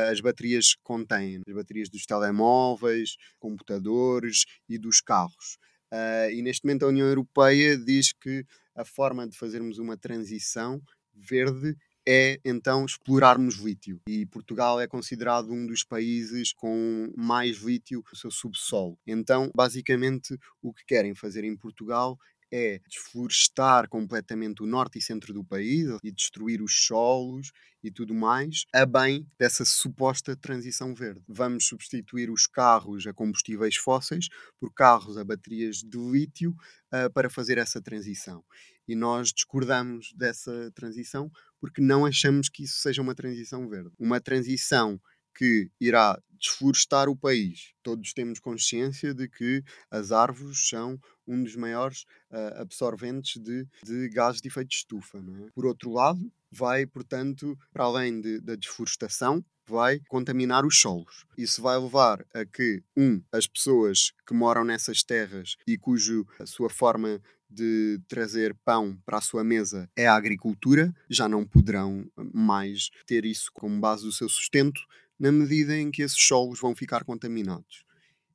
as 0.09 0.21
baterias 0.21 0.75
contêm, 0.83 1.41
as 1.47 1.53
baterias 1.53 1.89
dos 1.89 2.05
telemóveis, 2.05 3.15
computadores 3.39 4.45
e 4.69 4.77
dos 4.77 5.01
carros. 5.01 5.57
Uh, 5.93 6.31
e 6.31 6.41
neste 6.41 6.65
momento 6.65 6.85
a 6.85 6.87
União 6.87 7.07
Europeia 7.07 7.77
diz 7.77 8.11
que 8.13 8.43
a 8.75 8.83
forma 8.83 9.27
de 9.27 9.37
fazermos 9.37 9.77
uma 9.77 9.95
transição 9.95 10.81
verde 11.13 11.77
é 12.07 12.39
então 12.43 12.85
explorarmos 12.85 13.55
lítio. 13.55 13.99
E 14.07 14.25
Portugal 14.25 14.79
é 14.79 14.87
considerado 14.87 15.51
um 15.51 15.65
dos 15.65 15.83
países 15.83 16.53
com 16.53 17.11
mais 17.15 17.57
lítio 17.57 18.03
no 18.11 18.17
seu 18.17 18.31
subsolo. 18.31 18.97
Então, 19.05 19.51
basicamente, 19.55 20.37
o 20.61 20.73
que 20.73 20.85
querem 20.85 21.15
fazer 21.15 21.43
em 21.43 21.55
Portugal 21.55 22.17
é 22.51 22.79
desflorestar 22.87 23.89
completamente 23.89 24.61
o 24.61 24.67
norte 24.67 24.99
e 24.99 25.01
centro 25.01 25.33
do 25.33 25.43
país 25.43 25.89
e 26.03 26.11
destruir 26.11 26.61
os 26.61 26.85
solos 26.85 27.51
e 27.83 27.89
tudo 27.89 28.13
mais, 28.13 28.65
a 28.71 28.85
bem 28.85 29.27
dessa 29.39 29.65
suposta 29.65 30.35
transição 30.35 30.93
verde. 30.93 31.23
Vamos 31.27 31.65
substituir 31.67 32.29
os 32.29 32.45
carros 32.45 33.07
a 33.07 33.13
combustíveis 33.13 33.75
fósseis 33.75 34.29
por 34.59 34.71
carros 34.71 35.17
a 35.17 35.23
baterias 35.23 35.77
de 35.77 35.97
lítio 35.97 36.51
uh, 36.51 37.11
para 37.11 37.27
fazer 37.27 37.57
essa 37.57 37.81
transição. 37.81 38.43
E 38.87 38.95
nós 38.95 39.33
discordamos 39.33 40.13
dessa 40.13 40.71
transição 40.75 41.31
porque 41.63 41.81
não 41.81 42.05
achamos 42.05 42.49
que 42.49 42.63
isso 42.63 42.81
seja 42.81 43.01
uma 43.01 43.15
transição 43.15 43.69
verde. 43.69 43.89
Uma 43.97 44.19
transição 44.19 44.99
que 45.33 45.71
irá 45.79 46.21
desflorestar 46.37 47.07
o 47.07 47.15
país. 47.15 47.71
Todos 47.81 48.11
temos 48.11 48.37
consciência 48.37 49.13
de 49.13 49.29
que 49.29 49.63
as 49.89 50.11
árvores 50.11 50.67
são 50.67 50.99
um 51.25 51.41
dos 51.41 51.55
maiores 51.55 52.01
uh, 52.29 52.59
absorventes 52.59 53.41
de, 53.41 53.65
de 53.81 54.09
gases 54.09 54.41
de 54.41 54.49
efeito 54.49 54.71
de 54.71 54.75
estufa. 54.75 55.19
É? 55.19 55.51
Por 55.55 55.65
outro 55.65 55.89
lado, 55.89 56.29
vai, 56.51 56.85
portanto, 56.85 57.57
para 57.71 57.85
além 57.85 58.19
de, 58.19 58.41
da 58.41 58.57
desflorestação, 58.57 59.41
vai 59.65 60.01
contaminar 60.09 60.65
os 60.65 60.81
solos. 60.81 61.25
Isso 61.37 61.61
vai 61.61 61.79
levar 61.79 62.25
a 62.33 62.43
que, 62.45 62.83
um, 62.97 63.23
as 63.31 63.47
pessoas 63.47 64.11
que 64.27 64.33
moram 64.33 64.65
nessas 64.65 65.01
terras 65.01 65.55
e 65.65 65.77
cujo 65.77 66.27
a 66.37 66.45
sua 66.45 66.69
forma 66.69 67.21
de 67.53 67.99
trazer 68.07 68.55
pão 68.65 68.97
para 69.05 69.17
a 69.17 69.21
sua 69.21 69.43
mesa 69.43 69.89
é 69.95 70.07
a 70.07 70.15
agricultura, 70.15 70.93
já 71.09 71.27
não 71.27 71.45
poderão 71.45 72.05
mais 72.33 72.89
ter 73.05 73.25
isso 73.25 73.51
como 73.53 73.79
base 73.79 74.03
do 74.03 74.11
seu 74.11 74.27
sustento, 74.27 74.81
na 75.19 75.31
medida 75.31 75.77
em 75.77 75.91
que 75.91 76.01
esses 76.01 76.21
solos 76.21 76.59
vão 76.59 76.75
ficar 76.75 77.03
contaminados. 77.03 77.83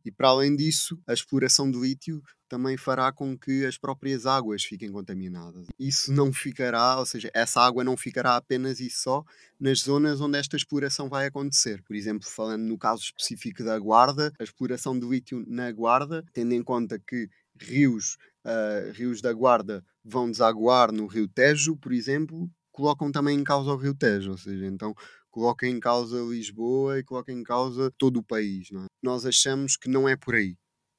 E 0.05 0.11
para 0.11 0.29
além 0.29 0.57
disso, 0.57 0.99
a 1.07 1.13
exploração 1.13 1.71
do 1.71 1.85
lítio 1.85 2.23
também 2.49 2.77
fará 2.79 3.13
com 3.13 3.37
que 3.37 3.67
as 3.67 3.77
próprias 3.77 4.25
águas 4.25 4.65
fiquem 4.65 4.91
contaminadas. 4.91 5.67
Isso 5.79 6.13
não 6.13 6.33
ficará, 6.33 6.99
ou 6.99 7.05
seja, 7.05 7.31
essa 7.35 7.61
água 7.61 7.85
não 7.85 7.97
ficará 7.97 8.37
apenas 8.37 8.81
e 8.81 8.89
só 8.89 9.23
nas 9.61 9.81
zonas 9.81 10.21
onde 10.21 10.39
esta 10.39 10.57
exploração 10.57 11.09
vai 11.09 11.27
acontecer. 11.27 11.83
Por 11.83 11.95
exemplo, 11.95 12.27
falando 12.27 12.63
no 12.63 12.79
caso 12.79 13.03
específico 13.03 13.63
da 13.63 13.79
Guarda, 13.79 14.33
a 14.39 14.45
exploração 14.45 14.99
do 14.99 15.13
lítio 15.13 15.45
na 15.47 15.71
Guarda, 15.71 16.25
tendo 16.33 16.55
em 16.55 16.63
conta 16.63 16.99
que 16.99 17.29
rios, 17.61 18.17
uh, 18.45 18.93
rios 18.93 19.21
da 19.21 19.33
Guarda 19.33 19.85
vão 20.05 20.31
desaguar 20.31 20.93
no 20.93 21.07
Rio 21.07 21.29
Tejo, 21.29 21.77
por 21.77 21.93
exemplo, 21.93 22.51
colocam 22.71 23.11
também 23.11 23.39
em 23.39 23.45
causa 23.45 23.71
o 23.71 23.77
Rio 23.77 23.95
Tejo, 23.95 24.33
ou 24.33 24.39
seja, 24.39 24.67
então 24.67 24.95
coloca 25.31 25.67
em 25.67 25.79
causa 25.79 26.21
Lisboa 26.23 26.99
e 26.99 27.05
coloca 27.05 27.33
em 27.33 27.43
causa 27.43 27.93
todo 27.99 28.19
o 28.19 28.25
país. 28.25 28.69
É? 28.73 28.87
Nós 29.03 29.27
achamos 29.27 29.77
que 29.77 29.89
não 29.89 30.09
é 30.09 30.17
por 30.17 30.35
aí 30.35 30.57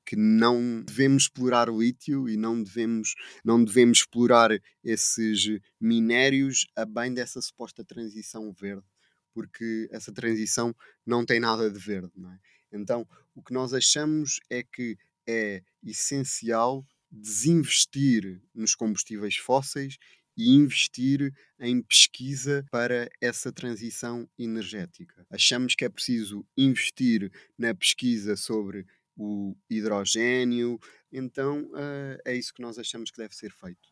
que 0.10 0.16
não 0.16 0.82
devemos 0.82 1.24
explorar 1.24 1.70
o 1.70 1.80
lítio 1.84 2.28
e 2.28 2.36
não 2.36 2.64
devemos, 2.64 3.14
não 3.46 3.64
devemos 3.64 4.00
explorar 4.00 4.50
esses 4.84 5.60
minérios 5.80 6.66
a 6.76 6.84
bem 6.84 7.14
dessa 7.14 7.40
suposta 7.40 7.86
transição 7.86 8.52
verde, 8.52 8.88
porque 9.36 9.88
essa 9.92 10.12
transição 10.12 10.76
não 11.06 11.24
tem 11.24 11.40
nada 11.40 11.70
de 11.70 11.78
verde. 11.78 12.12
É? 12.26 12.76
Então, 12.76 13.08
o 13.36 13.44
que 13.44 13.54
nós 13.54 13.72
achamos 13.72 14.40
é 14.50 14.64
que 14.64 14.98
é 15.30 15.64
essencial 15.84 16.86
desinvestir 17.12 18.42
nos 18.54 18.76
combustíveis 18.76 19.38
fósseis 19.38 19.98
e 20.38 20.56
investir 20.56 21.34
em 21.60 21.82
pesquisa 21.82 22.66
para 22.72 23.10
essa 23.20 23.52
transição 23.52 24.30
energética. 24.38 25.26
Achamos 25.30 25.76
que 25.76 25.84
é 25.84 25.90
preciso 25.90 26.46
investir 26.58 27.30
na 27.58 27.76
pesquisa 27.76 28.38
sobre 28.38 28.86
o 29.18 29.54
hidrogênio, 29.70 30.80
então 31.12 31.64
uh, 31.74 32.18
é 32.24 32.34
isso 32.36 32.54
que 32.54 32.62
nós 32.62 32.80
achamos 32.80 33.12
que 33.12 33.18
deve 33.18 33.36
ser 33.36 33.52
feito. 33.52 33.90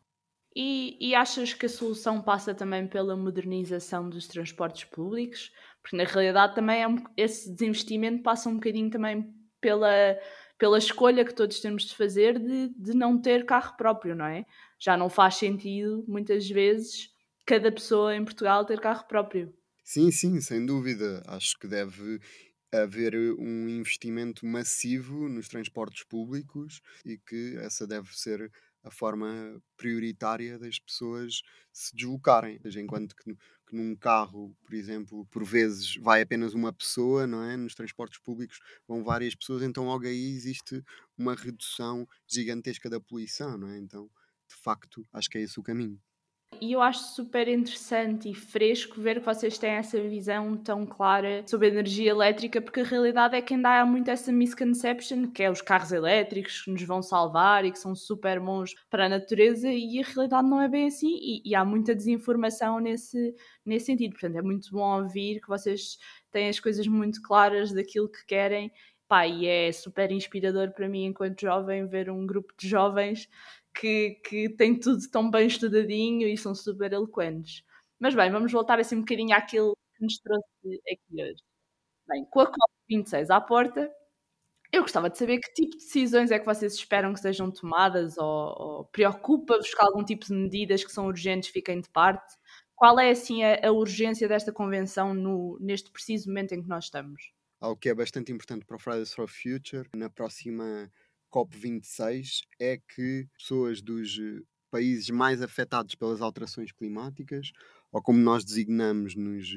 E, 0.56 0.96
e, 0.98 1.14
achas 1.14 1.52
que 1.52 1.66
a 1.66 1.68
solução 1.68 2.22
passa 2.22 2.54
também 2.54 2.88
pela 2.88 3.14
modernização 3.14 4.08
dos 4.08 4.26
transportes 4.26 4.84
públicos? 4.84 5.52
Porque 5.82 5.96
na 5.96 6.04
realidade 6.04 6.54
também 6.54 6.82
é 6.82 6.88
um, 6.88 6.96
esse 7.16 7.52
desinvestimento 7.52 8.22
passa 8.22 8.48
um 8.48 8.54
bocadinho 8.54 8.90
também 8.90 9.32
pela, 9.60 10.18
pela 10.58 10.78
escolha 10.78 11.24
que 11.24 11.34
todos 11.34 11.60
temos 11.60 11.84
de 11.84 11.94
fazer 11.96 12.38
de, 12.38 12.68
de 12.70 12.94
não 12.94 13.20
ter 13.20 13.46
carro 13.46 13.76
próprio, 13.76 14.14
não 14.14 14.26
é? 14.26 14.44
Já 14.78 14.96
não 14.96 15.08
faz 15.08 15.36
sentido, 15.36 16.04
muitas 16.08 16.48
vezes, 16.48 17.10
cada 17.46 17.70
pessoa 17.72 18.14
em 18.14 18.24
Portugal 18.24 18.64
ter 18.64 18.80
carro 18.80 19.06
próprio. 19.06 19.54
Sim, 19.84 20.10
sim, 20.10 20.40
sem 20.40 20.64
dúvida. 20.66 21.22
Acho 21.26 21.58
que 21.58 21.66
deve 21.66 22.20
haver 22.72 23.14
um 23.38 23.68
investimento 23.68 24.44
massivo 24.44 25.28
nos 25.28 25.48
transportes 25.48 26.04
públicos 26.04 26.82
e 27.04 27.16
que 27.16 27.56
essa 27.58 27.86
deve 27.86 28.14
ser 28.16 28.52
a 28.82 28.90
forma 28.90 29.62
prioritária 29.76 30.58
das 30.58 30.78
pessoas 30.78 31.42
se 31.72 31.94
deslocarem. 31.96 32.60
Seja, 32.60 32.80
enquanto 32.80 33.16
que, 33.16 33.34
que, 33.68 33.76
num 33.76 33.94
carro, 33.96 34.54
por 34.64 34.74
exemplo, 34.74 35.26
por 35.26 35.44
vezes 35.44 35.96
vai 35.96 36.22
apenas 36.22 36.54
uma 36.54 36.72
pessoa, 36.72 37.26
não 37.26 37.42
é? 37.44 37.56
Nos 37.56 37.74
transportes 37.74 38.18
públicos 38.20 38.60
vão 38.86 39.04
várias 39.04 39.34
pessoas, 39.34 39.62
então 39.62 39.84
logo 39.86 40.06
aí 40.06 40.30
existe 40.36 40.82
uma 41.16 41.34
redução 41.34 42.06
gigantesca 42.26 42.88
da 42.90 43.00
poluição, 43.00 43.58
não 43.58 43.68
é? 43.68 43.78
Então, 43.78 44.10
de 44.48 44.54
facto, 44.56 45.06
acho 45.12 45.28
que 45.30 45.38
é 45.38 45.42
esse 45.42 45.60
o 45.60 45.62
caminho. 45.62 46.00
E 46.60 46.72
eu 46.72 46.82
acho 46.82 47.00
super 47.14 47.46
interessante 47.46 48.30
e 48.30 48.34
fresco 48.34 49.00
ver 49.00 49.20
que 49.20 49.26
vocês 49.26 49.58
têm 49.58 49.70
essa 49.70 50.00
visão 50.00 50.56
tão 50.56 50.84
clara 50.84 51.44
sobre 51.46 51.68
a 51.68 51.70
energia 51.70 52.10
elétrica, 52.10 52.60
porque 52.60 52.80
a 52.80 52.84
realidade 52.84 53.36
é 53.36 53.42
que 53.42 53.54
ainda 53.54 53.80
há 53.80 53.86
muito 53.86 54.10
essa 54.10 54.32
misconception, 54.32 55.30
que 55.30 55.42
é 55.42 55.50
os 55.50 55.62
carros 55.62 55.92
elétricos 55.92 56.62
que 56.62 56.70
nos 56.70 56.82
vão 56.82 57.00
salvar 57.02 57.64
e 57.64 57.70
que 57.70 57.78
são 57.78 57.94
super 57.94 58.40
bons 58.40 58.74
para 58.90 59.06
a 59.06 59.08
natureza, 59.08 59.70
e 59.70 60.00
a 60.00 60.06
realidade 60.06 60.48
não 60.48 60.60
é 60.60 60.68
bem 60.68 60.86
assim, 60.86 61.16
e, 61.20 61.42
e 61.44 61.54
há 61.54 61.64
muita 61.64 61.94
desinformação 61.94 62.80
nesse, 62.80 63.34
nesse 63.64 63.86
sentido. 63.86 64.12
Portanto, 64.12 64.36
é 64.36 64.42
muito 64.42 64.70
bom 64.72 65.02
ouvir 65.02 65.40
que 65.40 65.48
vocês 65.48 65.98
têm 66.32 66.48
as 66.48 66.58
coisas 66.58 66.86
muito 66.86 67.22
claras 67.22 67.72
daquilo 67.72 68.08
que 68.08 68.24
querem. 68.26 68.72
Pá, 69.06 69.26
e 69.26 69.46
é 69.46 69.72
super 69.72 70.12
inspirador 70.12 70.70
para 70.72 70.86
mim, 70.86 71.06
enquanto 71.06 71.40
jovem, 71.40 71.86
ver 71.86 72.10
um 72.10 72.26
grupo 72.26 72.52
de 72.58 72.68
jovens 72.68 73.26
que, 73.78 74.20
que 74.24 74.48
tem 74.50 74.78
tudo 74.78 75.08
tão 75.10 75.30
bem 75.30 75.46
estudadinho 75.46 76.26
e 76.26 76.36
são 76.36 76.54
super 76.54 76.92
eloquentes. 76.92 77.62
Mas 77.98 78.14
bem, 78.14 78.30
vamos 78.30 78.50
voltar 78.52 78.78
assim 78.80 78.96
um 78.96 79.00
bocadinho 79.00 79.36
àquilo 79.36 79.76
que 79.96 80.04
nos 80.04 80.18
trouxe 80.18 80.46
aqui 80.90 81.22
hoje. 81.22 81.42
Bem, 82.08 82.24
com 82.30 82.40
a 82.40 82.50
COP26 82.50 83.30
à 83.30 83.40
porta, 83.40 83.90
eu 84.72 84.82
gostava 84.82 85.08
de 85.08 85.18
saber 85.18 85.38
que 85.38 85.52
tipo 85.52 85.70
de 85.70 85.84
decisões 85.84 86.30
é 86.30 86.38
que 86.38 86.46
vocês 86.46 86.74
esperam 86.74 87.12
que 87.14 87.20
sejam 87.20 87.50
tomadas 87.50 88.18
ou, 88.18 88.26
ou 88.26 88.84
preocupa-vos 88.86 89.72
que 89.72 89.82
algum 89.82 90.04
tipo 90.04 90.26
de 90.26 90.32
medidas 90.32 90.84
que 90.84 90.92
são 90.92 91.06
urgentes 91.06 91.50
fiquem 91.50 91.80
de 91.80 91.88
parte? 91.88 92.36
Qual 92.74 92.98
é 92.98 93.10
assim 93.10 93.42
a, 93.44 93.68
a 93.68 93.72
urgência 93.72 94.28
desta 94.28 94.52
convenção 94.52 95.14
no, 95.14 95.58
neste 95.60 95.90
preciso 95.90 96.28
momento 96.28 96.52
em 96.52 96.62
que 96.62 96.68
nós 96.68 96.84
estamos? 96.84 97.32
Algo 97.60 97.76
que 97.76 97.88
é 97.88 97.94
bastante 97.94 98.30
importante 98.30 98.64
para 98.64 98.76
o 98.76 98.78
Fridays 98.78 99.12
for 99.12 99.28
Future, 99.28 99.88
na 99.94 100.08
próxima 100.08 100.90
COP26 101.32 102.42
é 102.58 102.78
que 102.78 103.26
pessoas 103.36 103.80
dos 103.82 104.18
eh, 104.18 104.42
países 104.70 105.08
mais 105.10 105.42
afetados 105.42 105.94
pelas 105.94 106.20
alterações 106.20 106.72
climáticas, 106.72 107.52
ou 107.90 108.02
como 108.02 108.18
nós 108.18 108.44
designamos 108.44 109.14
nos, 109.14 109.48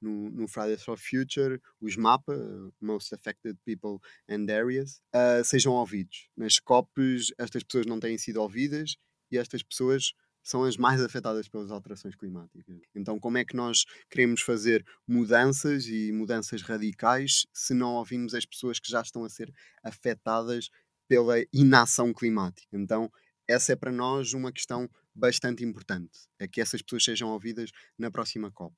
no, 0.00 0.30
no 0.30 0.48
Fridays 0.48 0.82
for 0.82 0.98
Future, 0.98 1.60
os 1.80 1.96
MAPA, 1.96 2.34
Most 2.80 3.14
Affected 3.14 3.58
People 3.64 3.98
and 4.28 4.50
Areas, 4.50 5.02
uh, 5.14 5.44
sejam 5.44 5.74
ouvidos. 5.74 6.28
Nas 6.36 6.58
COPs, 6.58 7.32
estas 7.38 7.62
pessoas 7.62 7.86
não 7.86 8.00
têm 8.00 8.16
sido 8.16 8.40
ouvidas 8.40 8.96
e 9.30 9.36
estas 9.36 9.62
pessoas 9.62 10.14
são 10.44 10.62
as 10.62 10.76
mais 10.76 11.00
afetadas 11.02 11.48
pelas 11.48 11.70
alterações 11.70 12.14
climáticas. 12.14 12.82
Então, 12.94 13.18
como 13.18 13.38
é 13.38 13.44
que 13.44 13.56
nós 13.56 13.84
queremos 14.10 14.42
fazer 14.42 14.84
mudanças 15.08 15.86
e 15.86 16.12
mudanças 16.12 16.60
radicais 16.60 17.46
se 17.52 17.72
não 17.72 17.94
ouvimos 17.94 18.34
as 18.34 18.44
pessoas 18.44 18.78
que 18.78 18.90
já 18.90 19.00
estão 19.00 19.24
a 19.24 19.30
ser 19.30 19.50
afetadas 19.82 20.68
pela 21.08 21.36
inação 21.52 22.12
climática. 22.12 22.76
Então, 22.76 23.10
essa 23.48 23.72
é 23.72 23.76
para 23.76 23.92
nós 23.92 24.32
uma 24.32 24.52
questão 24.52 24.88
bastante 25.14 25.64
importante, 25.64 26.18
é 26.38 26.48
que 26.48 26.60
essas 26.60 26.82
pessoas 26.82 27.04
sejam 27.04 27.28
ouvidas 27.30 27.70
na 27.98 28.10
próxima 28.10 28.50
COP. 28.50 28.74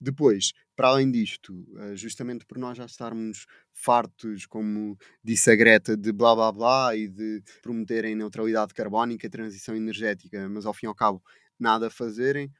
Depois, 0.00 0.52
para 0.76 0.88
além 0.88 1.10
disto, 1.10 1.64
eh, 1.78 1.96
justamente 1.96 2.44
por 2.44 2.58
nós 2.58 2.76
já 2.76 2.84
estarmos 2.84 3.46
fartos, 3.72 4.44
como 4.44 4.98
disse 5.22 5.50
a 5.50 5.54
Greta, 5.56 5.96
de 5.96 6.12
blá 6.12 6.34
blá 6.34 6.52
blá 6.52 6.96
e 6.96 7.08
de 7.08 7.42
prometerem 7.62 8.14
neutralidade 8.14 8.74
carbónica, 8.74 9.30
transição 9.30 9.74
energética, 9.76 10.48
mas 10.48 10.66
ao 10.66 10.74
fim 10.74 10.86
e 10.86 10.88
ao 10.88 10.94
cabo 10.94 11.22
nada 11.58 11.88
fazerem, 11.88 12.52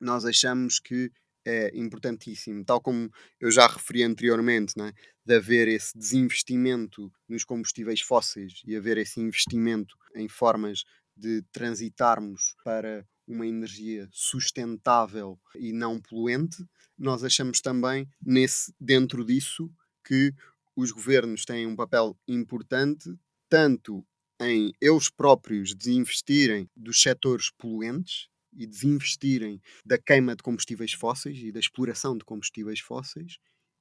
nós 0.00 0.24
achamos 0.24 0.80
que 0.80 1.10
é 1.48 1.70
importantíssimo, 1.74 2.62
tal 2.64 2.80
como 2.80 3.10
eu 3.40 3.50
já 3.50 3.66
referi 3.66 4.02
anteriormente, 4.02 4.74
né, 4.76 4.92
de 5.24 5.34
haver 5.34 5.66
esse 5.66 5.96
desinvestimento 5.96 7.10
nos 7.26 7.42
combustíveis 7.42 8.02
fósseis 8.02 8.60
e 8.66 8.76
haver 8.76 8.98
esse 8.98 9.18
investimento 9.18 9.96
em 10.14 10.28
formas 10.28 10.84
de 11.16 11.42
transitarmos 11.50 12.54
para 12.62 13.06
uma 13.26 13.46
energia 13.46 14.08
sustentável 14.12 15.38
e 15.54 15.72
não 15.72 16.00
poluente, 16.00 16.64
nós 16.96 17.24
achamos 17.24 17.60
também 17.60 18.06
nesse 18.20 18.72
dentro 18.78 19.24
disso 19.24 19.70
que 20.04 20.32
os 20.76 20.92
governos 20.92 21.44
têm 21.44 21.66
um 21.66 21.74
papel 21.76 22.16
importante 22.26 23.10
tanto 23.48 24.06
em 24.40 24.72
eles 24.80 25.08
próprios 25.08 25.74
desinvestirem 25.74 26.70
dos 26.76 27.00
setores 27.02 27.50
poluentes 27.50 28.28
e 28.56 28.66
desinvestirem 28.66 29.60
da 29.84 29.98
queima 29.98 30.34
de 30.34 30.42
combustíveis 30.42 30.92
fósseis 30.92 31.38
e 31.38 31.52
da 31.52 31.60
exploração 31.60 32.16
de 32.16 32.24
combustíveis 32.24 32.80
fósseis 32.80 33.38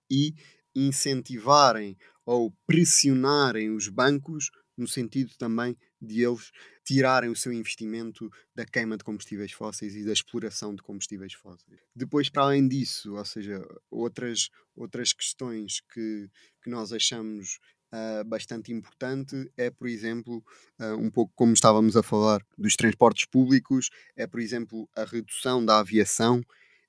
e 0.10 0.34
incentivarem 0.76 1.98
ou 2.26 2.54
pressionarem 2.66 3.72
os 3.72 3.88
bancos 3.88 4.52
no 4.78 4.88
sentido 4.88 5.36
também 5.38 5.76
de 6.00 6.24
eles 6.24 6.52
tirarem 6.86 7.30
o 7.30 7.36
seu 7.36 7.52
investimento 7.52 8.30
da 8.54 8.64
queima 8.64 8.96
de 8.96 9.04
combustíveis 9.04 9.52
fósseis 9.52 9.96
e 9.96 10.06
da 10.06 10.14
exploração 10.14 10.76
de 10.76 10.84
combustíveis 10.84 11.34
fósseis. 11.34 11.80
Depois, 11.96 12.30
para 12.30 12.44
além 12.44 12.68
disso, 12.68 13.16
ou 13.16 13.26
seja, 13.26 13.66
outras, 13.90 14.50
outras 14.76 15.12
questões 15.14 15.82
que, 15.92 16.30
que 16.62 16.70
nós 16.70 16.94
achamos 16.94 17.60
uh, 17.94 18.24
bastante 18.26 18.72
importante 18.72 19.52
é, 19.56 19.70
por 19.70 19.88
exemplo, 19.88 20.44
uh, 20.80 20.96
um 20.98 21.10
pouco 21.10 21.34
como 21.36 21.54
estávamos 21.54 21.96
a 21.96 22.04
falar 22.04 22.42
dos 22.58 22.76
transportes 22.76 23.26
públicos, 23.26 23.90
é, 24.16 24.26
por 24.28 24.40
exemplo, 24.40 24.90
a 24.96 25.04
redução 25.04 25.64
da 25.64 25.80
aviação 25.80 26.42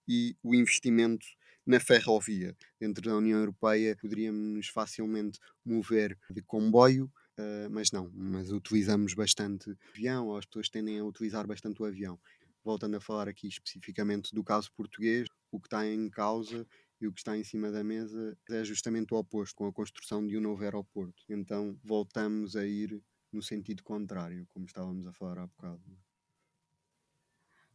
e 0.07 0.37
o 0.43 0.55
investimento 0.55 1.27
na 1.67 1.79
ferrovia. 1.79 2.57
Dentro 2.81 3.03
da 3.03 3.17
União 3.17 3.39
Europeia 3.39 3.97
poderíamos 4.01 4.69
facilmente 4.69 5.39
mover 5.65 6.19
de 6.31 6.43
comboio 6.43 7.11
Uh, 7.39 7.71
mas 7.71 7.93
não, 7.93 8.11
mas 8.13 8.51
utilizamos 8.51 9.15
bastante 9.15 9.73
avião, 9.95 10.27
ou 10.27 10.37
as 10.37 10.45
pessoas 10.45 10.69
tendem 10.69 10.99
a 10.99 11.05
utilizar 11.05 11.47
bastante 11.47 11.81
o 11.81 11.85
avião. 11.85 12.19
Voltando 12.65 12.97
a 12.97 13.01
falar 13.01 13.29
aqui 13.29 13.47
especificamente 13.47 14.35
do 14.35 14.43
caso 14.43 14.73
português, 14.73 15.29
o 15.53 15.61
que 15.61 15.69
está 15.69 15.87
em 15.87 16.11
causa 16.11 16.67
e 17.01 17.07
o 17.07 17.13
que 17.13 17.21
está 17.21 17.37
em 17.37 17.45
cima 17.45 17.71
da 17.71 17.85
mesa 17.85 18.37
é 18.51 18.65
justamente 18.65 19.15
o 19.15 19.19
oposto, 19.19 19.55
com 19.55 19.67
a 19.67 19.73
construção 19.73 20.27
de 20.27 20.37
um 20.37 20.41
novo 20.41 20.63
aeroporto. 20.63 21.23
Então 21.29 21.79
voltamos 21.83 22.57
a 22.57 22.67
ir 22.67 23.01
no 23.33 23.43
sentido 23.43 23.83
contrário, 23.83 24.47
como 24.49 24.67
estávamos 24.67 25.07
a 25.07 25.13
falar 25.13 25.39
há 25.39 25.47
bocado. 25.47 25.81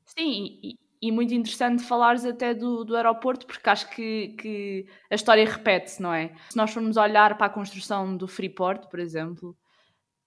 Sim, 0.06 0.60
e, 0.62 0.80
e 1.02 1.12
muito 1.12 1.34
interessante 1.34 1.84
falares 1.84 2.26
até 2.26 2.54
do, 2.54 2.84
do 2.84 2.96
aeroporto, 2.96 3.46
porque 3.46 3.70
acho 3.70 3.90
que, 3.90 4.30
que 4.40 4.88
a 5.10 5.16
história 5.16 5.46
repete-se, 5.46 6.02
não 6.02 6.14
é? 6.14 6.36
Se 6.50 6.58
nós 6.58 6.72
formos 6.72 6.98
olhar 6.98 7.38
para 7.38 7.48
a 7.48 7.50
construção 7.50 8.16
do 8.18 8.28
Freeport, 8.28 8.90
por 8.90 9.00
exemplo, 9.00 9.58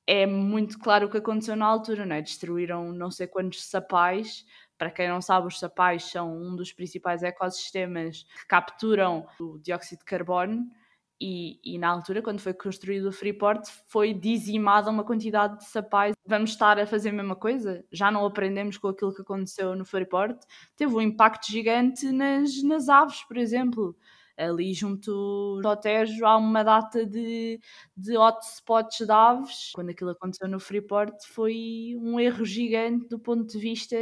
é 0.06 0.24
muito 0.26 0.78
claro 0.78 1.06
o 1.06 1.10
que 1.10 1.18
aconteceu 1.18 1.56
na 1.56 1.66
altura, 1.66 2.06
não 2.06 2.16
é? 2.16 2.22
Destruíram 2.22 2.92
não 2.92 3.10
sei 3.10 3.26
quantos 3.26 3.64
sapais. 3.64 4.44
Para 4.78 4.90
quem 4.90 5.08
não 5.08 5.20
sabe, 5.20 5.46
os 5.46 5.58
sapais 5.58 6.04
são 6.04 6.36
um 6.36 6.54
dos 6.54 6.72
principais 6.72 7.22
ecossistemas 7.22 8.22
que 8.22 8.46
capturam 8.46 9.26
o 9.40 9.58
dióxido 9.58 10.00
de 10.00 10.04
carbono 10.04 10.66
e, 11.20 11.58
e, 11.64 11.78
na 11.78 11.88
altura, 11.88 12.20
quando 12.20 12.40
foi 12.40 12.52
construído 12.52 13.06
o 13.06 13.12
Freeport, 13.12 13.66
foi 13.86 14.12
dizimada 14.12 14.90
uma 14.90 15.02
quantidade 15.02 15.58
de 15.58 15.64
sapais. 15.64 16.14
Vamos 16.26 16.50
estar 16.50 16.78
a 16.78 16.86
fazer 16.86 17.08
a 17.08 17.12
mesma 17.12 17.34
coisa? 17.34 17.82
Já 17.90 18.10
não 18.10 18.26
aprendemos 18.26 18.76
com 18.76 18.88
aquilo 18.88 19.14
que 19.14 19.22
aconteceu 19.22 19.74
no 19.74 19.84
Freeport? 19.84 20.38
Teve 20.76 20.94
um 20.94 21.00
impacto 21.00 21.50
gigante 21.50 22.10
nas, 22.12 22.62
nas 22.62 22.88
aves, 22.90 23.22
por 23.24 23.38
exemplo. 23.38 23.96
Ali 24.36 24.74
junto 24.74 25.62
ao 25.64 25.76
Tejo 25.78 26.26
há 26.26 26.36
uma 26.36 26.62
data 26.62 27.06
de, 27.06 27.58
de 27.96 28.18
hotspots 28.18 29.06
de 29.06 29.10
aves. 29.10 29.72
Quando 29.74 29.88
aquilo 29.90 30.10
aconteceu 30.10 30.46
no 30.46 30.60
Freeport, 30.60 31.14
foi 31.28 31.96
um 31.98 32.20
erro 32.20 32.44
gigante 32.44 33.08
do 33.08 33.18
ponto 33.18 33.46
de 33.46 33.58
vista 33.58 33.96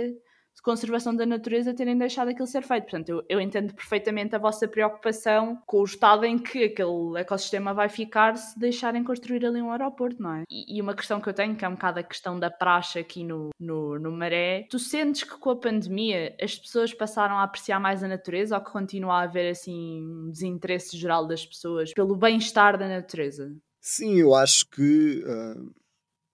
conservação 0.65 1.15
da 1.15 1.27
natureza 1.27 1.75
terem 1.75 1.97
deixado 1.97 2.31
aquilo 2.31 2.47
ser 2.47 2.63
feito. 2.63 2.85
Portanto, 2.85 3.09
eu, 3.11 3.25
eu 3.29 3.41
entendo 3.41 3.75
perfeitamente 3.75 4.35
a 4.35 4.39
vossa 4.39 4.67
preocupação 4.67 5.61
com 5.67 5.81
o 5.81 5.85
estado 5.85 6.25
em 6.25 6.39
que 6.39 6.65
aquele 6.65 7.19
ecossistema 7.19 7.75
vai 7.75 7.89
ficar 7.89 8.37
se 8.37 8.59
deixarem 8.59 9.05
construir 9.05 9.45
ali 9.45 9.61
um 9.61 9.71
aeroporto, 9.71 10.23
não 10.23 10.35
é? 10.37 10.43
E, 10.51 10.79
e 10.79 10.81
uma 10.81 10.95
questão 10.95 11.21
que 11.21 11.29
eu 11.29 11.35
tenho, 11.35 11.55
que 11.55 11.65
é 11.65 11.69
um 11.69 11.75
bocado 11.75 12.01
a 12.01 12.03
questão 12.03 12.41
da 12.41 12.51
praxe 12.51 12.99
aqui 12.99 13.23
no, 13.23 13.51
no, 13.61 13.99
no 13.99 14.11
Maré, 14.11 14.67
tu 14.71 14.79
sentes 14.79 15.25
que 15.25 15.39
com 15.39 15.51
a 15.51 15.57
pandemia 15.57 16.35
as 16.41 16.59
pessoas 16.59 16.95
passaram 16.95 17.37
a 17.37 17.43
apreciar 17.43 17.79
mais 17.79 18.03
a 18.03 18.09
natureza 18.09 18.57
ou 18.57 18.65
que 18.65 18.73
continua 18.73 19.21
a 19.21 19.23
haver 19.23 19.51
assim 19.51 20.03
um 20.03 20.31
desinteresse 20.31 20.97
geral 20.97 21.27
das 21.27 21.45
pessoas 21.45 21.93
pelo 21.93 22.17
bem-estar 22.17 22.79
da 22.79 22.89
natureza? 22.89 23.55
Sim, 23.81 24.19
eu 24.19 24.35
acho 24.35 24.67
que 24.71 25.23
uh, 25.27 25.75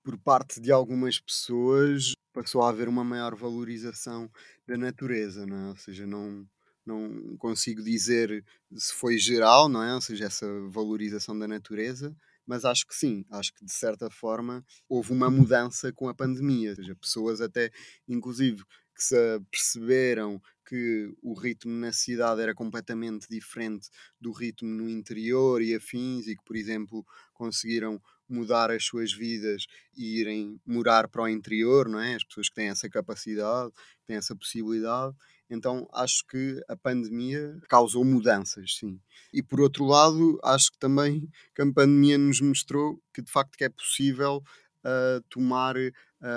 por 0.05 0.17
parte 0.19 0.61
de 0.61 0.71
algumas 0.71 1.19
pessoas 1.19 2.15
passou 2.33 2.63
a 2.63 2.69
haver 2.69 2.89
uma 2.89 3.05
maior 3.05 3.35
valorização 3.35 4.31
da 4.67 4.77
natureza, 4.77 5.47
não 5.47 5.57
é? 5.57 5.69
Ou 5.71 5.77
seja, 5.77 6.07
não, 6.07 6.47
não 6.87 7.37
consigo 7.39 7.83
dizer 7.83 8.45
se 8.75 8.93
foi 8.95 9.19
geral, 9.19 9.69
não 9.69 9.83
é? 9.83 9.95
Ou 9.95 10.01
seja, 10.01 10.27
essa 10.27 10.47
valorização 10.69 11.39
da 11.39 11.49
natureza, 11.49 12.15
mas 12.47 12.65
acho 12.65 12.87
que 12.87 12.95
sim, 12.95 13.25
acho 13.31 13.53
que 13.55 13.65
de 13.65 13.73
certa 13.73 14.11
forma 14.11 14.65
houve 14.89 15.13
uma 15.13 15.31
mudança 15.31 15.93
com 15.93 16.09
a 16.09 16.15
pandemia, 16.15 16.71
ou 16.71 16.77
seja, 16.77 16.97
pessoas 16.97 17.41
até, 17.41 17.71
inclusive, 18.09 18.65
que 19.01 19.05
se 19.05 19.41
perceberam 19.51 20.41
que 20.69 21.11
o 21.23 21.33
ritmo 21.33 21.73
na 21.73 21.91
cidade 21.91 22.43
era 22.43 22.55
completamente 22.55 23.27
diferente 23.29 23.89
do 24.21 24.31
ritmo 24.31 24.69
no 24.69 24.89
interior 24.89 25.63
e 25.63 25.75
afins, 25.75 26.27
e 26.27 26.37
que, 26.37 26.45
por 26.45 26.55
exemplo, 26.55 27.05
conseguiram 27.33 28.01
mudar 28.29 28.71
as 28.71 28.85
suas 28.85 29.13
vidas 29.13 29.65
e 29.97 30.21
irem 30.21 30.61
morar 30.65 31.09
para 31.09 31.23
o 31.23 31.29
interior, 31.29 31.89
não 31.89 31.99
é? 31.99 32.15
As 32.15 32.25
pessoas 32.25 32.49
que 32.49 32.55
têm 32.55 32.69
essa 32.69 32.89
capacidade, 32.89 33.73
têm 34.07 34.17
essa 34.17 34.37
possibilidade. 34.37 35.17
Então 35.49 35.89
acho 35.93 36.25
que 36.29 36.63
a 36.69 36.77
pandemia 36.77 37.59
causou 37.69 38.05
mudanças, 38.05 38.77
sim. 38.79 39.01
E 39.33 39.43
por 39.43 39.61
outro 39.61 39.85
lado, 39.87 40.39
acho 40.45 40.71
que 40.71 40.79
também 40.79 41.29
que 41.55 41.63
a 41.63 41.73
pandemia 41.73 42.19
nos 42.19 42.41
mostrou 42.41 43.03
que 43.13 43.23
de 43.23 43.33
facto 43.33 43.57
que 43.57 43.65
é 43.65 43.69
possível 43.69 44.45
uh, 44.85 45.21
tomar 45.29 45.77
uh, 45.77 45.91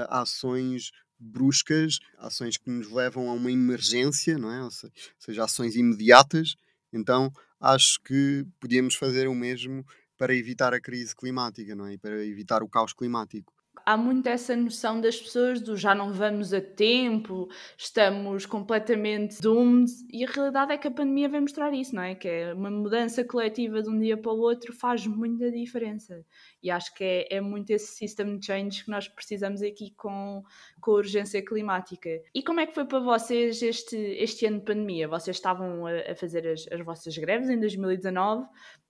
ações 0.10 0.91
bruscas, 1.24 2.00
ações 2.18 2.58
que 2.58 2.70
nos 2.70 2.90
levam 2.90 3.30
a 3.30 3.34
uma 3.34 3.52
emergência, 3.52 4.38
não 4.38 4.52
é? 4.52 4.64
Ou 4.64 4.72
seja, 5.20 5.44
ações 5.44 5.76
imediatas. 5.76 6.56
Então 6.92 7.32
acho 7.60 8.02
que 8.02 8.46
podíamos 8.60 8.96
fazer 8.96 9.28
o 9.28 9.36
mesmo 9.36 9.86
para 10.18 10.36
evitar 10.36 10.74
a 10.74 10.82
crise 10.82 11.16
climática, 11.16 11.76
não 11.76 11.88
é? 11.88 11.94
E 11.94 11.98
para 11.98 12.26
evitar 12.26 12.64
o 12.64 12.70
caos 12.70 12.94
climático 12.94 13.53
há 13.86 13.98
muito 13.98 14.28
essa 14.28 14.56
noção 14.56 15.00
das 15.00 15.19
pessoas 15.19 15.62
do 15.62 15.76
já 15.76 15.93
não 15.93 16.13
vamos 16.13 16.54
a 16.54 16.62
tempo, 16.62 17.50
estamos 17.78 18.46
completamente 18.46 19.41
doomed, 19.41 19.91
e 20.12 20.24
a 20.26 20.30
realidade 20.30 20.72
é 20.72 20.78
que 20.78 20.88
a 20.88 20.91
pandemia 20.91 21.30
vem 21.30 21.41
mostrar 21.41 21.74
isso, 21.74 21.96
não 21.96 22.04
é? 22.04 22.15
Que 22.15 22.28
é 22.28 22.54
uma 22.54 22.72
mudança 22.72 23.24
coletiva 23.24 23.82
de 23.82 23.89
um 23.89 24.00
dia 24.00 24.17
para 24.17 24.32
o 24.32 24.39
outro 24.39 24.74
faz 24.74 25.06
muita 25.06 25.52
diferença. 25.52 26.26
E 26.62 26.72
acho 26.72 26.93
que 26.93 27.04
é, 27.04 27.38
é 27.38 27.41
muito 27.41 27.69
esse 27.72 27.96
system 27.98 28.39
change 28.41 28.84
que 28.84 28.91
nós 28.91 29.08
precisamos 29.08 29.62
aqui 29.62 29.91
com, 29.98 30.43
com 30.80 30.91
a 30.91 30.96
urgência 30.96 31.43
climática. 31.43 32.10
E 32.34 32.41
como 32.41 32.60
é 32.60 32.65
que 32.65 32.74
foi 32.74 32.86
para 32.86 33.00
vocês 33.00 33.62
este, 33.62 33.96
este 33.96 34.46
ano 34.46 34.60
de 34.60 34.65
pandemia? 34.65 35.08
Vocês 35.08 35.38
estavam 35.38 35.86
a, 35.86 36.12
a 36.12 36.15
fazer 36.15 36.48
as, 36.48 36.65
as 36.72 36.84
vossas 36.86 37.17
greves 37.17 37.50
em 37.50 37.60
2019, 37.60 38.46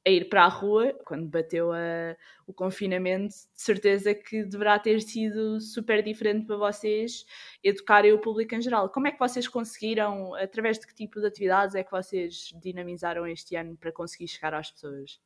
a 0.05 0.09
ir 0.09 0.27
para 0.29 0.43
a 0.43 0.47
rua, 0.47 0.93
quando 1.05 1.27
bateu 1.27 1.71
a, 1.71 2.15
o 2.45 2.53
confinamento, 2.53 3.33
de 3.33 3.61
certeza 3.61 4.13
que 4.13 4.43
deverá 4.43 4.77
ter 4.77 5.01
sido 5.01 5.61
super 5.61 6.03
diferente 6.03 6.45
para 6.45 6.57
vocês 6.57 7.25
educarem 7.63 8.11
o 8.11 8.19
público 8.19 8.53
em 8.53 8.61
geral. 8.61 8.89
Como 8.89 9.07
é 9.07 9.11
que 9.11 9.19
vocês 9.19 9.47
conseguiram, 9.47 10.33
através 10.35 10.77
de 10.77 10.87
que 10.87 10.93
tipo 10.93 11.19
de 11.21 11.27
atividades 11.27 11.75
é 11.75 11.83
que 11.83 11.91
vocês 11.91 12.49
dinamizaram 12.61 13.25
este 13.25 13.55
ano 13.55 13.77
para 13.77 13.91
conseguir 13.91 14.27
chegar 14.27 14.53
às 14.53 14.71
pessoas? 14.71 15.19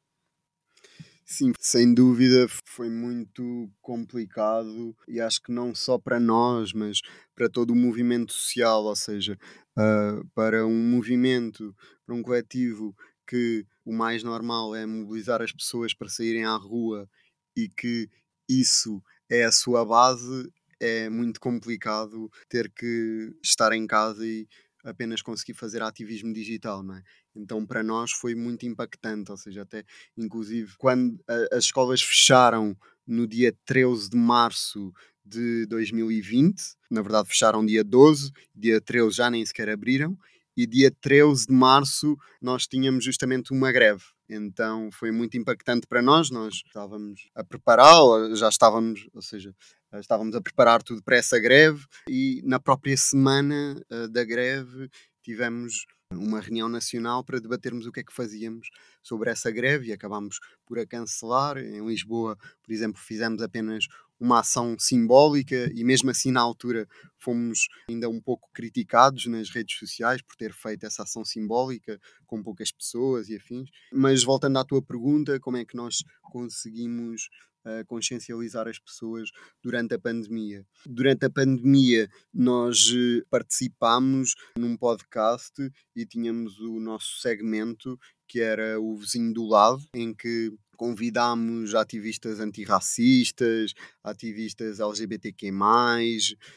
Sim, 1.29 1.51
sem 1.59 1.93
dúvida 1.93 2.47
foi 2.63 2.89
muito 2.89 3.69
complicado 3.81 4.95
e 5.09 5.19
acho 5.19 5.41
que 5.41 5.51
não 5.51 5.75
só 5.75 5.97
para 5.99 6.21
nós, 6.21 6.71
mas 6.71 7.01
para 7.35 7.49
todo 7.49 7.71
o 7.71 7.75
movimento 7.75 8.31
social, 8.31 8.85
ou 8.85 8.95
seja, 8.95 9.37
uh, 9.77 10.25
para 10.33 10.65
um 10.65 10.89
movimento, 10.89 11.75
para 12.05 12.15
um 12.15 12.21
coletivo 12.21 12.95
que 13.27 13.65
o 13.85 13.93
mais 13.93 14.23
normal 14.23 14.75
é 14.75 14.85
mobilizar 14.85 15.41
as 15.41 15.51
pessoas 15.51 15.93
para 15.93 16.09
saírem 16.09 16.45
à 16.45 16.55
rua 16.55 17.09
e 17.55 17.67
que 17.67 18.09
isso 18.49 19.03
é 19.29 19.43
a 19.43 19.51
sua 19.51 19.85
base, 19.85 20.51
é 20.79 21.09
muito 21.09 21.39
complicado 21.39 22.31
ter 22.47 22.71
que 22.71 23.33
estar 23.43 23.73
em 23.73 23.85
casa 23.85 24.25
e 24.25 24.47
apenas 24.83 25.21
conseguir 25.21 25.53
fazer 25.53 25.81
ativismo 25.81 26.33
digital, 26.33 26.81
não 26.81 26.95
é? 26.95 27.03
Então 27.35 27.65
para 27.65 27.83
nós 27.83 28.11
foi 28.11 28.33
muito 28.35 28.65
impactante, 28.65 29.31
ou 29.31 29.37
seja, 29.37 29.63
até 29.63 29.83
inclusive 30.17 30.73
quando 30.77 31.19
a, 31.27 31.57
as 31.57 31.65
escolas 31.65 32.01
fecharam 32.01 32.77
no 33.05 33.27
dia 33.27 33.55
13 33.65 34.09
de 34.09 34.17
março 34.17 34.93
de 35.25 35.65
2020, 35.65 36.61
na 36.89 37.01
verdade 37.01 37.27
fecharam 37.27 37.65
dia 37.65 37.83
12, 37.83 38.31
dia 38.55 38.79
13 38.79 39.11
já 39.11 39.29
nem 39.29 39.45
sequer 39.45 39.69
abriram, 39.69 40.17
e 40.57 40.65
dia 40.65 40.91
13 40.99 41.45
de 41.45 41.53
março 41.53 42.17
nós 42.41 42.65
tínhamos 42.65 43.05
justamente 43.05 43.53
uma 43.53 43.71
greve. 43.71 44.03
Então 44.27 44.89
foi 44.91 45.11
muito 45.11 45.37
impactante 45.37 45.85
para 45.87 46.01
nós. 46.01 46.31
Nós 46.31 46.55
estávamos 46.65 47.29
a 47.35 47.43
preparar, 47.43 48.01
já 48.35 48.49
estávamos, 48.49 49.07
ou 49.13 49.21
seja, 49.21 49.55
estávamos 49.93 50.35
a 50.35 50.41
preparar 50.41 50.81
tudo 50.81 51.03
para 51.03 51.15
essa 51.15 51.39
greve 51.39 51.85
e 52.09 52.41
na 52.43 52.59
própria 52.59 52.97
semana 52.97 53.79
uh, 53.91 54.07
da 54.09 54.23
greve 54.23 54.89
tivemos 55.21 55.85
uma 56.11 56.39
reunião 56.39 56.69
nacional 56.69 57.23
para 57.23 57.39
debatermos 57.39 57.85
o 57.85 57.91
que 57.91 57.99
é 57.99 58.03
que 58.03 58.13
fazíamos 58.13 58.69
sobre 59.03 59.29
essa 59.29 59.51
greve 59.51 59.87
e 59.87 59.93
acabámos 59.93 60.39
por 60.65 60.79
a 60.79 60.85
cancelar. 60.85 61.57
Em 61.57 61.85
Lisboa, 61.85 62.37
por 62.63 62.71
exemplo, 62.71 62.99
fizemos 62.99 63.41
apenas 63.41 63.87
uma 64.19 64.39
ação 64.39 64.75
simbólica 64.79 65.71
e 65.73 65.83
mesmo 65.83 66.09
assim 66.09 66.31
na 66.31 66.41
altura 66.41 66.87
fomos 67.17 67.67
ainda 67.89 68.09
um 68.09 68.21
pouco 68.21 68.49
criticados 68.53 69.25
nas 69.27 69.49
redes 69.49 69.77
sociais 69.77 70.21
por 70.21 70.35
ter 70.35 70.53
feito 70.53 70.85
essa 70.85 71.03
ação 71.03 71.23
simbólica 71.23 71.99
com 72.25 72.41
poucas 72.41 72.71
pessoas 72.71 73.29
e 73.29 73.35
afins. 73.35 73.69
Mas 73.91 74.23
voltando 74.23 74.57
à 74.57 74.63
tua 74.63 74.81
pergunta, 74.81 75.39
como 75.39 75.57
é 75.57 75.65
que 75.65 75.75
nós 75.75 76.03
conseguimos 76.21 77.29
uh, 77.65 77.85
consciencializar 77.85 78.67
as 78.67 78.79
pessoas 78.79 79.29
durante 79.61 79.93
a 79.93 79.99
pandemia? 79.99 80.65
Durante 80.85 81.25
a 81.25 81.29
pandemia 81.29 82.09
nós 82.33 82.89
uh, 82.91 83.25
participámos 83.29 84.35
num 84.57 84.77
podcast 84.77 85.53
e 85.95 86.05
tínhamos 86.05 86.59
o 86.59 86.79
nosso 86.79 87.19
segmento 87.19 87.99
que 88.27 88.41
era 88.41 88.79
o 88.79 88.97
vizinho 88.97 89.33
do 89.33 89.45
lado, 89.45 89.81
em 89.93 90.13
que 90.13 90.51
convidámos 90.77 91.75
ativistas 91.75 92.39
antirracistas, 92.39 93.73
ativistas 94.03 94.79
LGBTQ, 94.79 95.51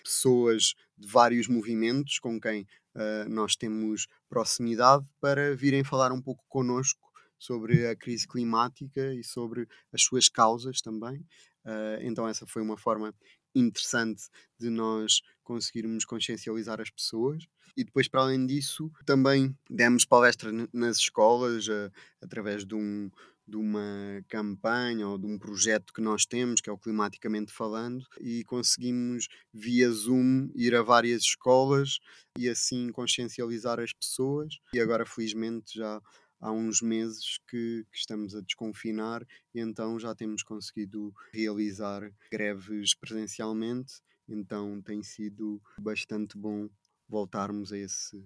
pessoas 0.04 0.74
de 0.96 1.08
vários 1.08 1.48
movimentos 1.48 2.18
com 2.18 2.40
quem 2.40 2.62
uh, 2.94 3.28
nós 3.28 3.56
temos 3.56 4.06
proximidade 4.28 5.04
para 5.20 5.56
virem 5.56 5.82
falar 5.82 6.12
um 6.12 6.20
pouco 6.20 6.44
connosco 6.48 7.10
sobre 7.38 7.86
a 7.86 7.96
crise 7.96 8.28
climática 8.28 9.14
e 9.14 9.24
sobre 9.24 9.66
as 9.92 10.02
suas 10.02 10.28
causas 10.28 10.80
também. 10.80 11.26
Uh, 11.64 11.98
então, 12.02 12.28
essa 12.28 12.46
foi 12.46 12.62
uma 12.62 12.76
forma 12.76 13.14
interessante 13.54 14.22
de 14.58 14.70
nós 14.70 15.22
conseguirmos 15.42 16.04
consciencializar 16.04 16.80
as 16.80 16.90
pessoas. 16.90 17.44
E 17.76 17.84
depois, 17.84 18.08
para 18.08 18.22
além 18.22 18.46
disso, 18.46 18.90
também 19.06 19.56
demos 19.68 20.04
palestra 20.04 20.50
nas 20.72 20.98
escolas 20.98 21.66
uh, 21.68 21.90
através 22.20 22.64
de 22.64 22.74
um, 22.74 23.10
de 23.50 23.56
uma 23.56 24.24
campanha 24.28 25.08
ou 25.08 25.18
de 25.18 25.26
um 25.26 25.36
projeto 25.36 25.92
que 25.92 26.00
nós 26.00 26.24
temos, 26.24 26.60
que 26.60 26.70
é 26.70 26.72
o 26.72 26.78
Climaticamente 26.78 27.52
Falando, 27.52 28.06
e 28.20 28.44
conseguimos, 28.44 29.28
via 29.52 29.90
Zoom, 29.90 30.48
ir 30.54 30.74
a 30.74 30.82
várias 30.82 31.22
escolas 31.22 31.98
e 32.38 32.48
assim 32.48 32.90
consciencializar 32.92 33.80
as 33.80 33.92
pessoas. 33.92 34.58
E 34.72 34.78
agora, 34.78 35.04
felizmente, 35.04 35.74
já 35.74 36.00
há 36.40 36.52
uns 36.52 36.80
meses 36.80 37.38
que, 37.48 37.84
que, 37.90 37.98
estamos 37.98 38.34
a 38.34 38.40
desconfinar 38.40 39.26
e 39.52 39.60
então 39.60 39.98
já 39.98 40.14
temos 40.14 40.42
conseguido 40.42 41.12
realizar 41.32 42.10
greves 42.30 42.94
presencialmente. 42.94 44.00
Então 44.28 44.80
tem 44.80 45.02
sido 45.02 45.60
bastante 45.80 46.38
bom 46.38 46.70
voltarmos 47.08 47.72
a 47.72 47.78
esse 47.78 48.24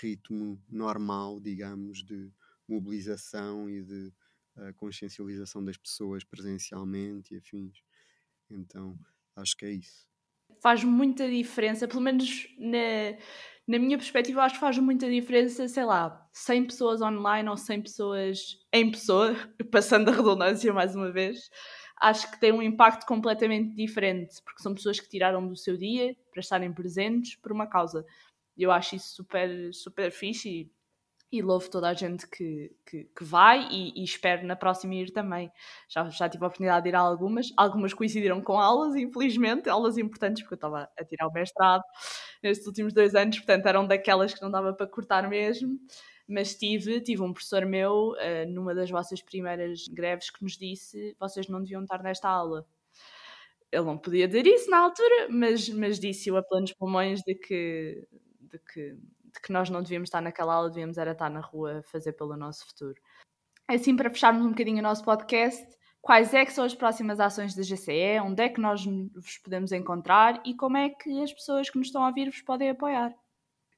ritmo 0.00 0.62
normal, 0.68 1.40
digamos, 1.40 2.04
de 2.04 2.32
mobilização 2.68 3.68
e 3.68 3.82
de 3.82 4.12
a 4.56 4.72
consciencialização 4.72 5.64
das 5.64 5.76
pessoas 5.76 6.24
presencialmente 6.24 7.34
e 7.34 7.38
afins. 7.38 7.82
Então, 8.50 8.98
acho 9.36 9.56
que 9.56 9.64
é 9.64 9.70
isso. 9.70 10.08
Faz 10.60 10.84
muita 10.84 11.28
diferença, 11.28 11.88
pelo 11.88 12.02
menos 12.02 12.48
na, 12.58 13.16
na 13.66 13.78
minha 13.78 13.96
perspectiva, 13.96 14.42
acho 14.42 14.56
que 14.56 14.60
faz 14.60 14.78
muita 14.78 15.08
diferença, 15.08 15.66
sei 15.68 15.84
lá, 15.84 16.28
100 16.32 16.66
pessoas 16.66 17.00
online 17.00 17.48
ou 17.48 17.56
100 17.56 17.82
pessoas 17.82 18.58
em 18.72 18.90
pessoa, 18.90 19.34
passando 19.70 20.08
a 20.10 20.12
redundância 20.12 20.72
mais 20.72 20.94
uma 20.94 21.10
vez. 21.10 21.48
Acho 22.00 22.30
que 22.30 22.40
tem 22.40 22.52
um 22.52 22.62
impacto 22.62 23.06
completamente 23.06 23.74
diferente, 23.74 24.42
porque 24.42 24.62
são 24.62 24.74
pessoas 24.74 24.98
que 24.98 25.08
tiraram 25.08 25.46
do 25.46 25.54
seu 25.54 25.76
dia 25.76 26.16
para 26.30 26.40
estarem 26.40 26.72
presentes 26.72 27.36
por 27.36 27.52
uma 27.52 27.66
causa. 27.66 28.04
Eu 28.56 28.72
acho 28.72 28.96
isso 28.96 29.14
super, 29.14 29.72
super 29.72 30.10
fixe 30.10 30.48
e 30.48 30.72
e 31.32 31.40
louvo 31.42 31.70
toda 31.70 31.88
a 31.88 31.94
gente 31.94 32.26
que, 32.26 32.74
que, 32.84 33.04
que 33.04 33.24
vai 33.24 33.68
e, 33.70 34.00
e, 34.00 34.04
espero 34.04 34.44
na 34.44 34.56
próxima 34.56 34.94
ir 34.96 35.12
também. 35.12 35.50
Já, 35.88 36.08
já 36.08 36.28
tive 36.28 36.42
a 36.44 36.48
oportunidade 36.48 36.82
de 36.82 36.88
ir 36.88 36.96
a 36.96 37.00
algumas, 37.00 37.52
algumas 37.56 37.94
coincidiram 37.94 38.40
com 38.40 38.58
aulas, 38.58 38.96
infelizmente, 38.96 39.68
aulas 39.68 39.96
importantes, 39.96 40.42
porque 40.42 40.54
eu 40.54 40.56
estava 40.56 40.90
a 40.98 41.04
tirar 41.04 41.28
o 41.28 41.32
mestrado 41.32 41.84
nestes 42.42 42.66
últimos 42.66 42.92
dois 42.92 43.14
anos, 43.14 43.38
portanto 43.38 43.66
eram 43.66 43.86
daquelas 43.86 44.34
que 44.34 44.42
não 44.42 44.50
dava 44.50 44.72
para 44.72 44.86
cortar 44.86 45.28
mesmo. 45.28 45.78
Mas 46.28 46.54
tive, 46.54 47.00
tive 47.00 47.22
um 47.22 47.32
professor 47.32 47.66
meu, 47.66 48.12
uh, 48.12 48.48
numa 48.48 48.72
das 48.74 48.88
vossas 48.88 49.20
primeiras 49.20 49.88
greves, 49.88 50.30
que 50.30 50.42
nos 50.42 50.56
disse: 50.56 51.16
vocês 51.18 51.48
não 51.48 51.60
deviam 51.60 51.82
estar 51.82 52.02
nesta 52.02 52.28
aula. 52.28 52.64
Ele 53.72 53.84
não 53.84 53.98
podia 53.98 54.28
dizer 54.28 54.46
isso 54.46 54.70
na 54.70 54.78
altura, 54.78 55.28
mas, 55.28 55.68
mas 55.68 55.98
disse-o 55.98 56.36
a 56.36 56.42
planos 56.42 56.72
pulmões 56.72 57.20
de 57.22 57.34
que, 57.34 58.06
de 58.40 58.58
que 58.58 58.96
de 59.32 59.40
que 59.40 59.52
nós 59.52 59.70
não 59.70 59.82
devíamos 59.82 60.08
estar 60.08 60.20
naquela 60.20 60.54
aula, 60.54 60.68
devíamos 60.68 60.98
era 60.98 61.12
estar 61.12 61.30
na 61.30 61.40
rua 61.40 61.82
fazer 61.90 62.12
pelo 62.12 62.36
nosso 62.36 62.66
futuro. 62.66 63.00
Assim, 63.68 63.94
para 63.96 64.10
fecharmos 64.10 64.44
um 64.44 64.50
bocadinho 64.50 64.78
o 64.78 64.82
nosso 64.82 65.04
podcast, 65.04 65.64
quais 66.00 66.34
é 66.34 66.44
que 66.44 66.52
são 66.52 66.64
as 66.64 66.74
próximas 66.74 67.20
ações 67.20 67.54
da 67.54 67.62
GCE, 67.62 68.20
onde 68.24 68.42
é 68.42 68.48
que 68.48 68.60
nós 68.60 68.84
vos 68.84 69.38
podemos 69.38 69.72
encontrar 69.72 70.42
e 70.44 70.54
como 70.54 70.76
é 70.76 70.90
que 70.90 71.22
as 71.22 71.32
pessoas 71.32 71.70
que 71.70 71.78
nos 71.78 71.88
estão 71.88 72.02
a 72.02 72.08
ouvir 72.08 72.30
vos 72.30 72.42
podem 72.42 72.70
apoiar? 72.70 73.14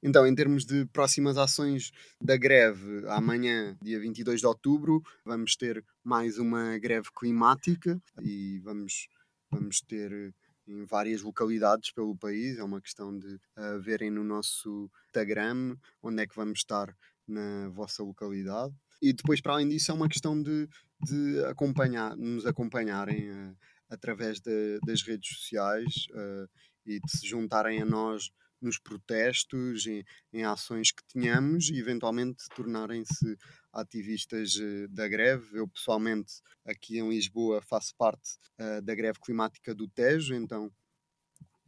Então, 0.02 0.26
em 0.26 0.34
termos 0.34 0.64
de 0.64 0.84
próximas 0.86 1.38
ações 1.38 1.92
da 2.20 2.36
greve, 2.36 3.06
amanhã, 3.08 3.76
dia 3.80 4.00
22 4.00 4.40
de 4.40 4.46
outubro, 4.46 5.00
vamos 5.24 5.54
ter 5.54 5.84
mais 6.02 6.38
uma 6.38 6.76
greve 6.78 7.08
climática 7.16 8.02
e 8.20 8.58
vamos, 8.64 9.06
vamos 9.48 9.80
ter 9.80 10.34
em 10.66 10.84
várias 10.84 11.22
localidades 11.22 11.92
pelo 11.92 12.16
país. 12.16 12.58
É 12.58 12.64
uma 12.64 12.80
questão 12.80 13.16
de 13.16 13.34
uh, 13.34 13.80
verem 13.80 14.10
no 14.10 14.24
nosso 14.24 14.90
Instagram 15.06 15.76
onde 16.02 16.22
é 16.22 16.26
que 16.26 16.36
vamos 16.36 16.58
estar 16.58 16.94
na 17.26 17.68
vossa 17.70 18.02
localidade. 18.02 18.74
E 19.00 19.12
depois, 19.12 19.40
para 19.40 19.54
além 19.54 19.68
disso, 19.68 19.90
é 19.90 19.94
uma 19.94 20.08
questão 20.08 20.40
de, 20.40 20.68
de 21.00 21.44
acompanhar, 21.46 22.16
nos 22.16 22.46
acompanharem 22.46 23.30
uh, 23.30 23.56
através 23.88 24.40
de, 24.40 24.78
das 24.86 25.02
redes 25.02 25.36
sociais 25.36 26.06
uh, 26.10 26.48
e 26.86 27.00
de 27.00 27.10
se 27.10 27.26
juntarem 27.26 27.82
a 27.82 27.84
nós 27.84 28.30
nos 28.60 28.78
protestos, 28.78 29.86
em, 29.86 30.04
em 30.32 30.44
ações 30.44 30.92
que 30.92 31.02
tenhamos 31.12 31.68
e 31.68 31.78
eventualmente 31.78 32.44
tornarem-se 32.54 33.36
ativistas 33.72 34.54
uh, 34.56 34.88
da 34.88 35.08
greve. 35.08 35.58
Eu 35.58 35.66
pessoalmente 35.66 36.34
aqui 36.64 36.98
em 36.98 37.08
Lisboa 37.08 37.62
faço 37.62 37.94
parte 37.96 38.36
uh, 38.60 38.82
da 38.82 38.94
greve 38.94 39.18
climática 39.20 39.74
do 39.74 39.88
Tejo, 39.88 40.34
então 40.34 40.70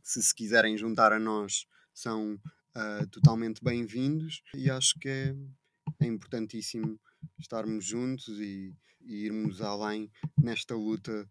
se 0.03 0.23
se 0.23 0.35
quiserem 0.35 0.77
juntar 0.77 1.13
a 1.13 1.19
nós 1.19 1.67
são 1.95 2.35
uh, 2.35 3.07
totalmente 3.11 3.63
bem-vindos 3.63 4.43
e 4.55 4.71
acho 4.71 4.99
que 4.99 5.09
é, 5.09 5.35
é 6.01 6.07
importantíssimo 6.07 7.01
estarmos 7.39 7.85
juntos 7.85 8.29
e, 8.39 8.77
e, 9.01 9.25
irmos 9.25 9.63
além 9.63 10.11
nesta 10.39 10.75
luta 10.75 11.29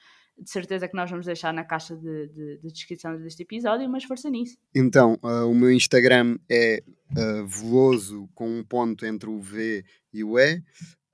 de 0.43 0.51
certeza 0.51 0.89
que 0.89 0.97
nós 0.97 1.11
vamos 1.11 1.27
deixar 1.27 1.53
na 1.53 1.65
caixa 1.65 1.97
de, 1.97 2.29
de, 2.29 2.59
de 2.59 2.73
descrição 2.73 3.17
deste 3.17 3.43
episódio, 3.43 3.89
mas 3.89 4.05
força 4.05 4.29
nisso. 4.29 4.57
Então, 4.75 5.19
uh, 5.23 5.49
o 5.49 5.55
meu 5.55 5.71
Instagram 5.71 6.39
é 6.51 6.83
uh, 7.17 7.47
veloso 7.47 8.29
com 8.35 8.49
um 8.49 8.65
ponto 8.65 9.07
entre 9.07 9.31
o 9.31 9.41
V 9.41 9.85
e 10.13 10.25
o 10.25 10.39
E. 10.39 10.63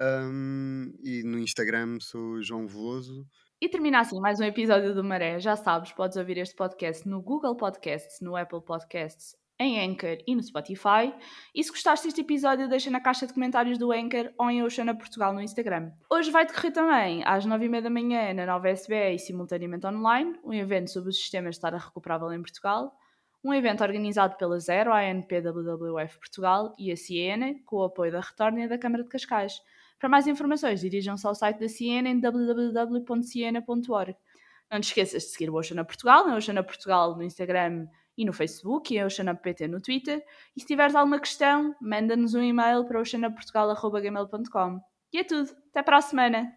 Um, 0.01 0.93
e 1.03 1.23
no 1.25 1.39
Instagram 1.39 1.99
sou 2.01 2.41
João 2.43 2.67
Veloso. 2.67 3.27
E 3.61 3.69
termina 3.69 4.01
assim 4.01 4.21
mais 4.21 4.39
um 4.39 4.45
episódio 4.45 4.95
do 4.95 5.03
Maré. 5.03 5.41
Já 5.41 5.57
sabes, 5.57 5.93
podes 5.93 6.17
ouvir 6.17 6.39
este 6.39 6.55
podcast 6.55 7.09
no 7.09 7.21
Google 7.21 7.57
Podcasts, 7.57 8.21
no 8.21 8.37
Apple 8.37 8.63
Podcasts 8.65 9.35
em 9.59 9.81
Anchor 9.81 10.19
e 10.27 10.35
no 10.35 10.43
Spotify. 10.43 11.13
E 11.55 11.63
se 11.63 11.71
gostaste 11.71 12.07
deste 12.07 12.21
episódio, 12.21 12.69
deixa 12.69 12.91
na 12.91 13.01
caixa 13.01 13.27
de 13.27 13.33
comentários 13.33 13.77
do 13.79 13.91
Anchor 13.93 14.31
ou 14.39 14.51
em 14.51 14.63
Oceana 14.63 14.97
Portugal 14.97 15.33
no 15.33 15.41
Instagram. 15.41 15.91
Hoje 16.11 16.31
vai 16.31 16.47
decorrer 16.47 16.73
também 16.73 17.23
às 17.25 17.47
9h30 17.47 17.81
da 17.81 17.91
manhã 17.91 18.33
na 18.35 18.47
nova 18.47 18.71
SBE 18.71 19.15
e 19.15 19.19
simultaneamente 19.19 19.87
online, 19.87 20.39
um 20.45 20.53
evento 20.53 20.91
sobre 20.91 21.11
os 21.11 21.17
sistemas 21.17 21.57
de 21.57 21.59
estar 21.59 21.75
recuperável 21.75 22.33
em 22.33 22.41
Portugal, 22.41 22.93
um 23.43 23.53
evento 23.53 23.83
organizado 23.83 24.37
pela 24.37 24.59
Zero, 24.59 24.93
a 24.93 25.01
ANPWWF 25.01 26.19
Portugal 26.19 26.75
e 26.79 26.93
a 26.93 26.97
Ciene, 26.97 27.63
com 27.65 27.77
o 27.77 27.85
apoio 27.85 28.13
da 28.13 28.21
Retorno 28.21 28.61
e 28.61 28.69
da 28.69 28.79
Câmara 28.79 29.03
de 29.03 29.09
Cascais. 29.09 29.61
Para 29.99 30.09
mais 30.09 30.27
informações, 30.29 30.81
dirijam-se 30.81 31.27
ao 31.27 31.35
site 31.35 31.59
da 31.59 31.69
Ciene 31.69 32.11
em 32.11 32.21
www.ciena.org. 32.21 34.17
Não 34.71 34.81
te 34.81 34.85
esqueças 34.85 35.23
de 35.23 35.31
seguir 35.31 35.51
o 35.51 35.55
Oceana 35.55 35.85
Portugal, 35.85 36.27
na 36.27 36.37
Oceana 36.37 36.63
Portugal 36.63 37.17
no 37.17 37.23
Instagram 37.23 37.87
e 38.19 38.25
no 38.25 38.33
Facebook 38.33 38.93
e 38.93 38.99
a 38.99 39.07
OceanaPT 39.07 39.69
no 39.69 39.81
Twitter. 39.81 40.23
E 40.57 40.61
se 40.61 40.67
tiveres 40.67 40.97
alguma 40.97 41.21
questão, 41.21 41.75
manda-nos 41.81 42.35
um 42.35 42.43
e-mail 42.43 42.85
para 42.85 43.01
oceanaportugal.gmail.com. 43.01 44.81
E 45.13 45.19
é 45.19 45.25
tudo. 45.25 45.51
Até 45.71 45.83
para 45.85 45.99
a 45.99 46.03
semana! 46.03 46.53